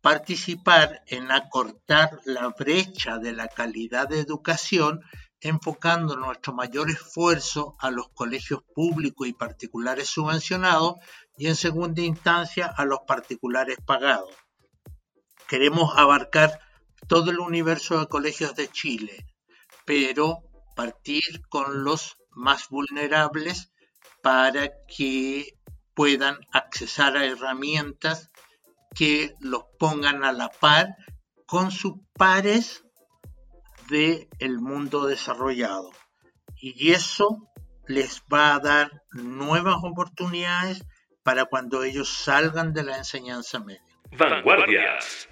participar 0.00 1.00
en 1.06 1.30
acortar 1.30 2.18
la 2.24 2.48
brecha 2.48 3.18
de 3.18 3.34
la 3.34 3.46
calidad 3.46 4.08
de 4.08 4.18
educación 4.18 5.00
enfocando 5.40 6.16
nuestro 6.16 6.52
mayor 6.52 6.90
esfuerzo 6.90 7.76
a 7.78 7.92
los 7.92 8.08
colegios 8.08 8.64
públicos 8.74 9.28
y 9.28 9.32
particulares 9.32 10.08
subvencionados 10.08 10.94
y 11.36 11.46
en 11.46 11.54
segunda 11.54 12.02
instancia 12.02 12.66
a 12.66 12.84
los 12.84 12.98
particulares 13.06 13.78
pagados. 13.86 14.34
Queremos 15.46 15.96
abarcar 15.96 16.58
todo 17.08 17.30
el 17.30 17.40
universo 17.40 17.98
de 17.98 18.06
colegios 18.06 18.54
de 18.54 18.68
Chile, 18.68 19.26
pero 19.84 20.42
partir 20.76 21.22
con 21.48 21.82
los 21.82 22.18
más 22.30 22.68
vulnerables 22.68 23.72
para 24.22 24.70
que 24.86 25.58
puedan 25.94 26.38
accesar 26.52 27.16
a 27.16 27.24
herramientas 27.24 28.30
que 28.94 29.34
los 29.40 29.64
pongan 29.78 30.22
a 30.22 30.32
la 30.32 30.48
par 30.48 30.94
con 31.46 31.70
sus 31.70 31.94
pares 32.12 32.84
del 33.88 34.28
el 34.38 34.60
mundo 34.60 35.06
desarrollado. 35.06 35.90
Y 36.56 36.92
eso 36.92 37.48
les 37.86 38.22
va 38.32 38.54
a 38.54 38.60
dar 38.60 39.02
nuevas 39.12 39.76
oportunidades 39.82 40.84
para 41.22 41.46
cuando 41.46 41.82
ellos 41.82 42.08
salgan 42.08 42.72
de 42.74 42.84
la 42.84 42.98
enseñanza 42.98 43.58
media. 43.58 43.82
Vanguardias. 44.12 45.28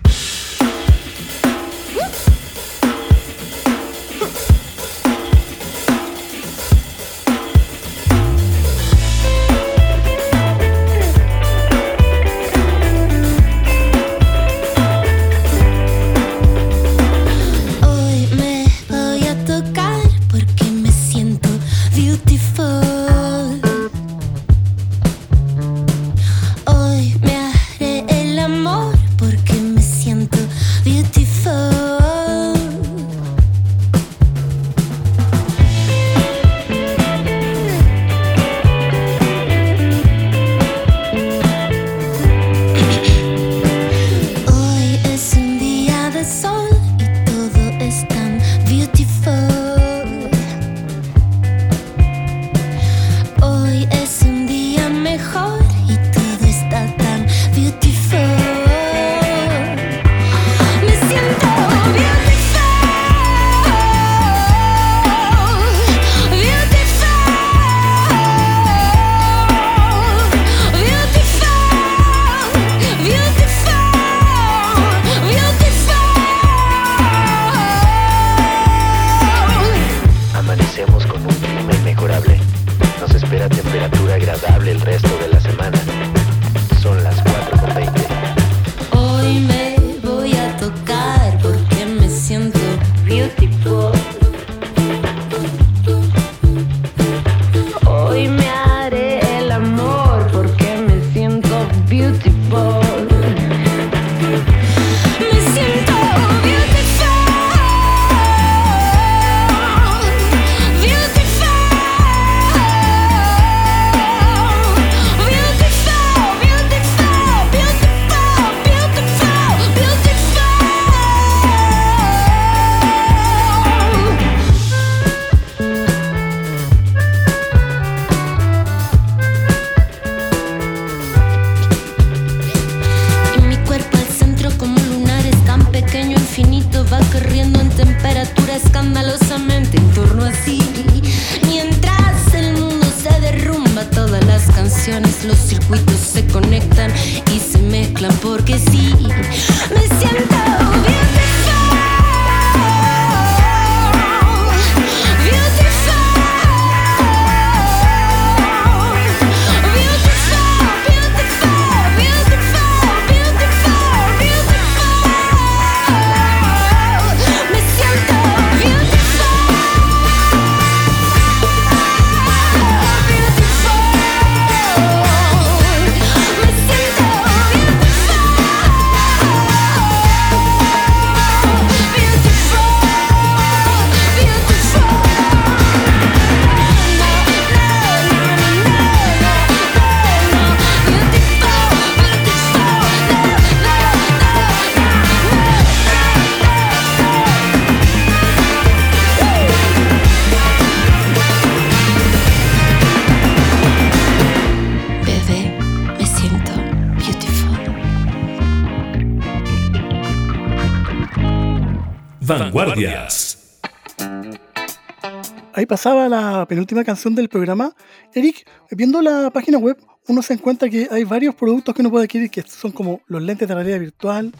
Ahí 215.54 215.64
pasaba 215.64 216.08
la 216.08 216.46
penúltima 216.46 216.84
canción 216.84 217.14
del 217.14 217.28
programa. 217.28 217.74
Eric, 218.12 218.46
viendo 218.70 219.00
la 219.00 219.30
página 219.30 219.58
web, 219.58 219.78
uno 220.08 220.20
se 220.22 220.34
encuentra 220.34 220.68
que 220.68 220.86
hay 220.90 221.04
varios 221.04 221.34
productos 221.34 221.74
que 221.74 221.80
uno 221.80 221.90
puede 221.90 222.04
adquirir 222.04 222.30
que 222.30 222.42
son 222.42 222.72
como 222.72 223.00
los 223.06 223.22
lentes 223.22 223.48
de 223.48 223.54
realidad 223.54 223.80
virtual, 223.80 224.32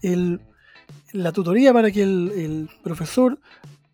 el, 0.00 0.40
la 1.12 1.32
tutoría 1.32 1.72
para 1.72 1.90
que 1.90 2.02
el, 2.02 2.32
el 2.34 2.70
profesor 2.82 3.38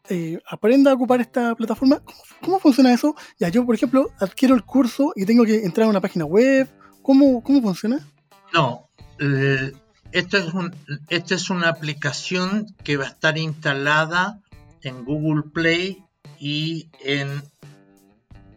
eh, 0.08 0.38
aprenda 0.48 0.90
a 0.90 0.94
ocupar 0.94 1.20
esta 1.20 1.54
plataforma. 1.54 2.00
¿Cómo, 2.00 2.18
cómo 2.40 2.58
funciona 2.60 2.92
eso? 2.92 3.14
Ya, 3.38 3.48
yo, 3.48 3.66
por 3.66 3.74
ejemplo, 3.74 4.10
adquiero 4.20 4.54
el 4.54 4.64
curso 4.64 5.12
y 5.16 5.26
tengo 5.26 5.44
que 5.44 5.64
entrar 5.64 5.86
a 5.86 5.90
una 5.90 6.00
página 6.00 6.24
web. 6.24 6.68
¿Cómo, 7.02 7.42
cómo 7.42 7.60
funciona? 7.60 8.06
No, 8.54 8.88
eh, 9.20 9.72
esta 10.12 10.38
es, 10.38 10.52
un, 10.54 10.74
esta 11.08 11.34
es 11.34 11.50
una 11.50 11.68
aplicación 11.68 12.66
que 12.84 12.96
va 12.96 13.04
a 13.04 13.08
estar 13.08 13.36
instalada 13.38 14.40
en 14.82 15.04
Google 15.04 15.50
Play 15.52 16.04
y 16.38 16.88
en, 17.00 17.42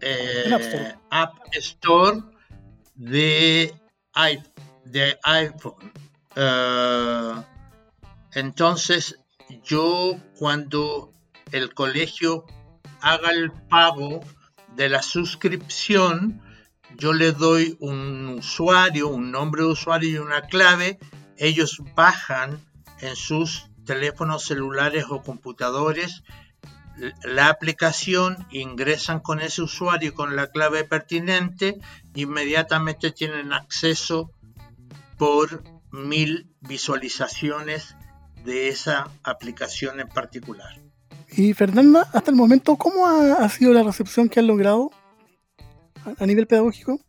eh, 0.01 0.43
En 0.45 0.53
App 0.53 0.61
Store. 0.61 0.95
App 1.09 1.33
Store 1.53 2.19
de, 2.95 3.73
i- 4.15 4.43
de 4.89 5.17
iPhone. 5.23 5.91
Eh, 6.35 7.33
entonces, 8.33 9.17
yo 9.63 10.15
cuando 10.37 11.13
el 11.51 11.73
colegio 11.73 12.45
haga 13.01 13.31
el 13.31 13.51
pago 13.51 14.21
de 14.75 14.87
la 14.89 15.01
suscripción, 15.01 16.41
yo 16.97 17.13
le 17.13 17.31
doy 17.33 17.75
un 17.79 18.27
usuario, 18.39 19.09
un 19.09 19.31
nombre 19.31 19.63
de 19.63 19.69
usuario 19.69 20.09
y 20.09 20.17
una 20.17 20.41
clave. 20.43 20.99
Ellos 21.41 21.81
bajan 21.95 22.59
en 23.01 23.15
sus 23.15 23.69
teléfonos 23.85 24.45
celulares 24.45 25.05
o 25.09 25.21
computadores 25.23 26.23
la 27.23 27.49
aplicación, 27.49 28.45
ingresan 28.51 29.19
con 29.19 29.39
ese 29.39 29.61
usuario 29.61 30.13
con 30.13 30.35
la 30.35 30.47
clave 30.47 30.83
pertinente, 30.83 31.79
inmediatamente 32.13 33.11
tienen 33.11 33.53
acceso 33.53 34.31
por 35.17 35.63
mil 35.91 36.53
visualizaciones 36.61 37.95
de 38.43 38.69
esa 38.69 39.09
aplicación 39.23 39.99
en 39.99 40.07
particular. 40.09 40.79
Y 41.31 41.53
Fernanda, 41.53 42.07
hasta 42.13 42.31
el 42.31 42.37
momento, 42.37 42.75
¿cómo 42.75 43.07
ha, 43.07 43.47
sido 43.49 43.73
la 43.73 43.83
recepción 43.83 44.27
que 44.27 44.39
han 44.39 44.47
logrado 44.47 44.91
a 46.19 46.25
nivel 46.25 46.47
pedagógico? 46.47 46.99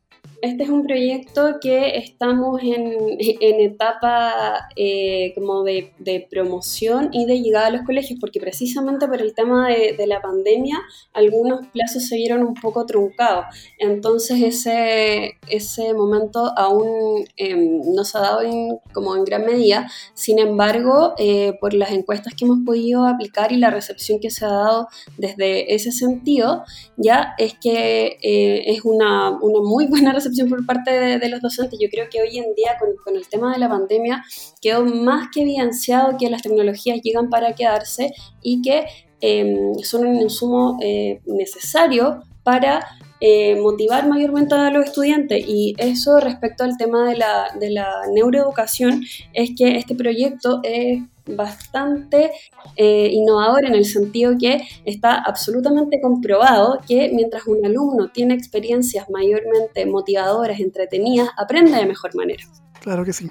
Este 0.42 0.64
es 0.64 0.70
un 0.70 0.84
proyecto 0.84 1.60
que 1.60 1.98
estamos 1.98 2.60
en, 2.64 3.16
en 3.20 3.60
etapa 3.60 4.66
eh, 4.74 5.32
como 5.36 5.62
de, 5.62 5.92
de 6.00 6.26
promoción 6.28 7.10
y 7.12 7.26
de 7.26 7.40
llegada 7.40 7.68
a 7.68 7.70
los 7.70 7.82
colegios, 7.82 8.18
porque 8.20 8.40
precisamente 8.40 9.06
por 9.06 9.22
el 9.22 9.36
tema 9.36 9.68
de, 9.68 9.94
de 9.96 10.06
la 10.08 10.20
pandemia 10.20 10.80
algunos 11.12 11.68
plazos 11.68 12.08
se 12.08 12.16
vieron 12.16 12.42
un 12.42 12.54
poco 12.54 12.86
truncados. 12.86 13.44
Entonces 13.78 14.42
ese, 14.42 15.38
ese 15.48 15.94
momento 15.94 16.52
aún 16.56 17.24
eh, 17.36 17.54
no 17.54 18.02
se 18.02 18.18
ha 18.18 18.22
dado 18.22 18.42
en, 18.42 18.78
como 18.92 19.14
en 19.14 19.22
gran 19.22 19.46
medida. 19.46 19.88
Sin 20.14 20.40
embargo, 20.40 21.14
eh, 21.18 21.52
por 21.60 21.72
las 21.72 21.92
encuestas 21.92 22.34
que 22.34 22.46
hemos 22.46 22.58
podido 22.66 23.06
aplicar 23.06 23.52
y 23.52 23.58
la 23.58 23.70
recepción 23.70 24.18
que 24.18 24.30
se 24.30 24.44
ha 24.44 24.48
dado 24.48 24.88
desde 25.16 25.72
ese 25.72 25.92
sentido, 25.92 26.64
ya 26.96 27.34
es 27.38 27.54
que 27.54 28.18
eh, 28.20 28.72
es 28.72 28.84
una, 28.84 29.30
una 29.40 29.60
muy 29.60 29.86
buena 29.92 30.12
recepción 30.12 30.31
por 30.48 30.66
parte 30.66 30.90
de, 30.90 31.28
los 31.28 31.40
docentes. 31.40 31.78
Yo 31.80 31.88
creo 31.90 32.06
que 32.10 32.20
hoy 32.20 32.38
en 32.38 32.54
día 32.54 32.76
con, 32.78 32.90
con, 33.04 33.16
el 33.16 33.26
tema 33.28 33.52
de 33.52 33.58
la 33.58 33.68
pandemia 33.68 34.24
quedó 34.60 34.84
más 34.84 35.28
que 35.32 35.42
evidenciado 35.42 36.16
que 36.18 36.30
las 36.30 36.42
tecnologías 36.42 37.00
llegan 37.02 37.30
para 37.30 37.54
quedarse 37.54 38.12
y 38.42 38.62
que 38.62 38.86
eh, 39.20 39.72
son 39.84 40.06
un 40.06 40.20
insumo 40.20 40.78
eh, 40.82 41.20
necesario 41.26 42.24
para 42.42 42.84
eh, 43.20 43.54
motivar 43.54 44.08
mayormente 44.08 44.54
a 44.54 44.70
los 44.70 44.86
estudiantes. 44.86 45.44
Y 45.46 45.74
eso 45.78 46.18
respecto 46.18 46.64
al 46.64 46.76
tema 46.76 47.08
de 47.08 47.16
la, 47.16 47.50
de 47.58 47.70
la 47.70 47.88
neuroeducación 48.12 49.04
es 49.32 49.50
que 49.56 49.76
este 49.76 49.94
proyecto 49.94 50.60
es 50.64 51.02
bastante 51.26 52.30
eh, 52.76 53.08
innovador 53.12 53.64
en 53.64 53.74
el 53.74 53.84
sentido 53.84 54.36
que 54.38 54.62
está 54.84 55.14
absolutamente 55.14 56.00
comprobado 56.00 56.80
que 56.86 57.10
mientras 57.14 57.46
un 57.46 57.64
alumno 57.64 58.10
tiene 58.10 58.34
experiencias 58.34 59.08
mayormente 59.10 59.86
motivadoras, 59.86 60.60
entretenidas, 60.60 61.28
aprende 61.36 61.72
de 61.72 61.86
mejor 61.86 62.14
manera. 62.14 62.44
Claro 62.82 63.04
que 63.04 63.12
sí. 63.12 63.30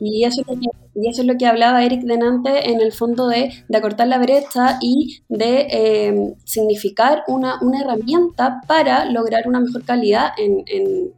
Y 0.00 0.24
eso, 0.24 0.40
es 0.40 0.46
lo 0.46 0.54
que, 0.54 0.68
y 0.94 1.08
eso 1.10 1.20
es 1.20 1.26
lo 1.26 1.36
que 1.36 1.46
hablaba 1.46 1.84
Eric 1.84 2.00
Denante 2.02 2.70
en 2.70 2.80
el 2.80 2.92
fondo 2.92 3.28
de, 3.28 3.52
de 3.68 3.76
acortar 3.76 4.08
la 4.08 4.18
brecha 4.18 4.78
y 4.80 5.20
de 5.28 5.66
eh, 5.70 6.34
significar 6.44 7.22
una, 7.28 7.58
una, 7.60 7.82
herramienta 7.82 8.62
para 8.66 9.04
lograr 9.04 9.46
una 9.46 9.60
mejor 9.60 9.84
calidad 9.84 10.30
en, 10.38 10.64
en, 10.66 11.12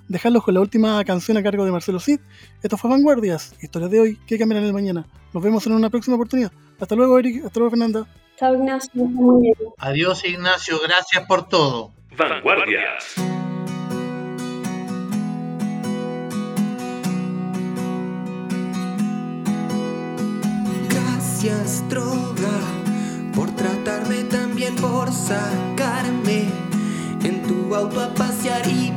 Dejarlos 0.07 0.43
con 0.43 0.55
la 0.55 0.61
última 0.61 1.05
canción 1.05 1.37
a 1.37 1.43
cargo 1.43 1.65
de 1.65 1.71
Marcelo 1.71 1.99
Cid. 1.99 2.19
Esto 2.63 2.77
fue 2.77 2.89
Vanguardias, 2.89 3.53
historias 3.61 3.91
de 3.91 3.99
hoy 3.99 4.17
que 4.25 4.39
cambiarán 4.39 4.65
el 4.65 4.73
mañana. 4.73 5.05
Nos 5.33 5.43
vemos 5.43 5.67
en 5.67 5.73
una 5.73 5.91
próxima 5.91 6.15
oportunidad. 6.15 6.51
Hasta 6.79 6.95
luego, 6.95 7.19
Eric. 7.19 7.45
Hasta 7.45 7.59
luego, 7.59 7.69
Fernanda. 7.71 8.07
Chao, 8.37 8.55
Ignacio. 8.55 9.07
Adiós, 9.77 10.25
Ignacio. 10.25 10.79
Gracias 10.83 11.27
por 11.27 11.47
todo. 11.47 11.93
Vanguardias. 12.17 13.36
Por 23.35 23.51
tratarme 23.51 24.23
tan 24.23 24.55
bien, 24.55 24.73
por 24.77 25.11
sacarme 25.11 26.45
en 27.25 27.43
tu 27.43 27.75
auto 27.75 27.99
a 27.99 28.13
pasear 28.13 28.65
y 28.65 28.96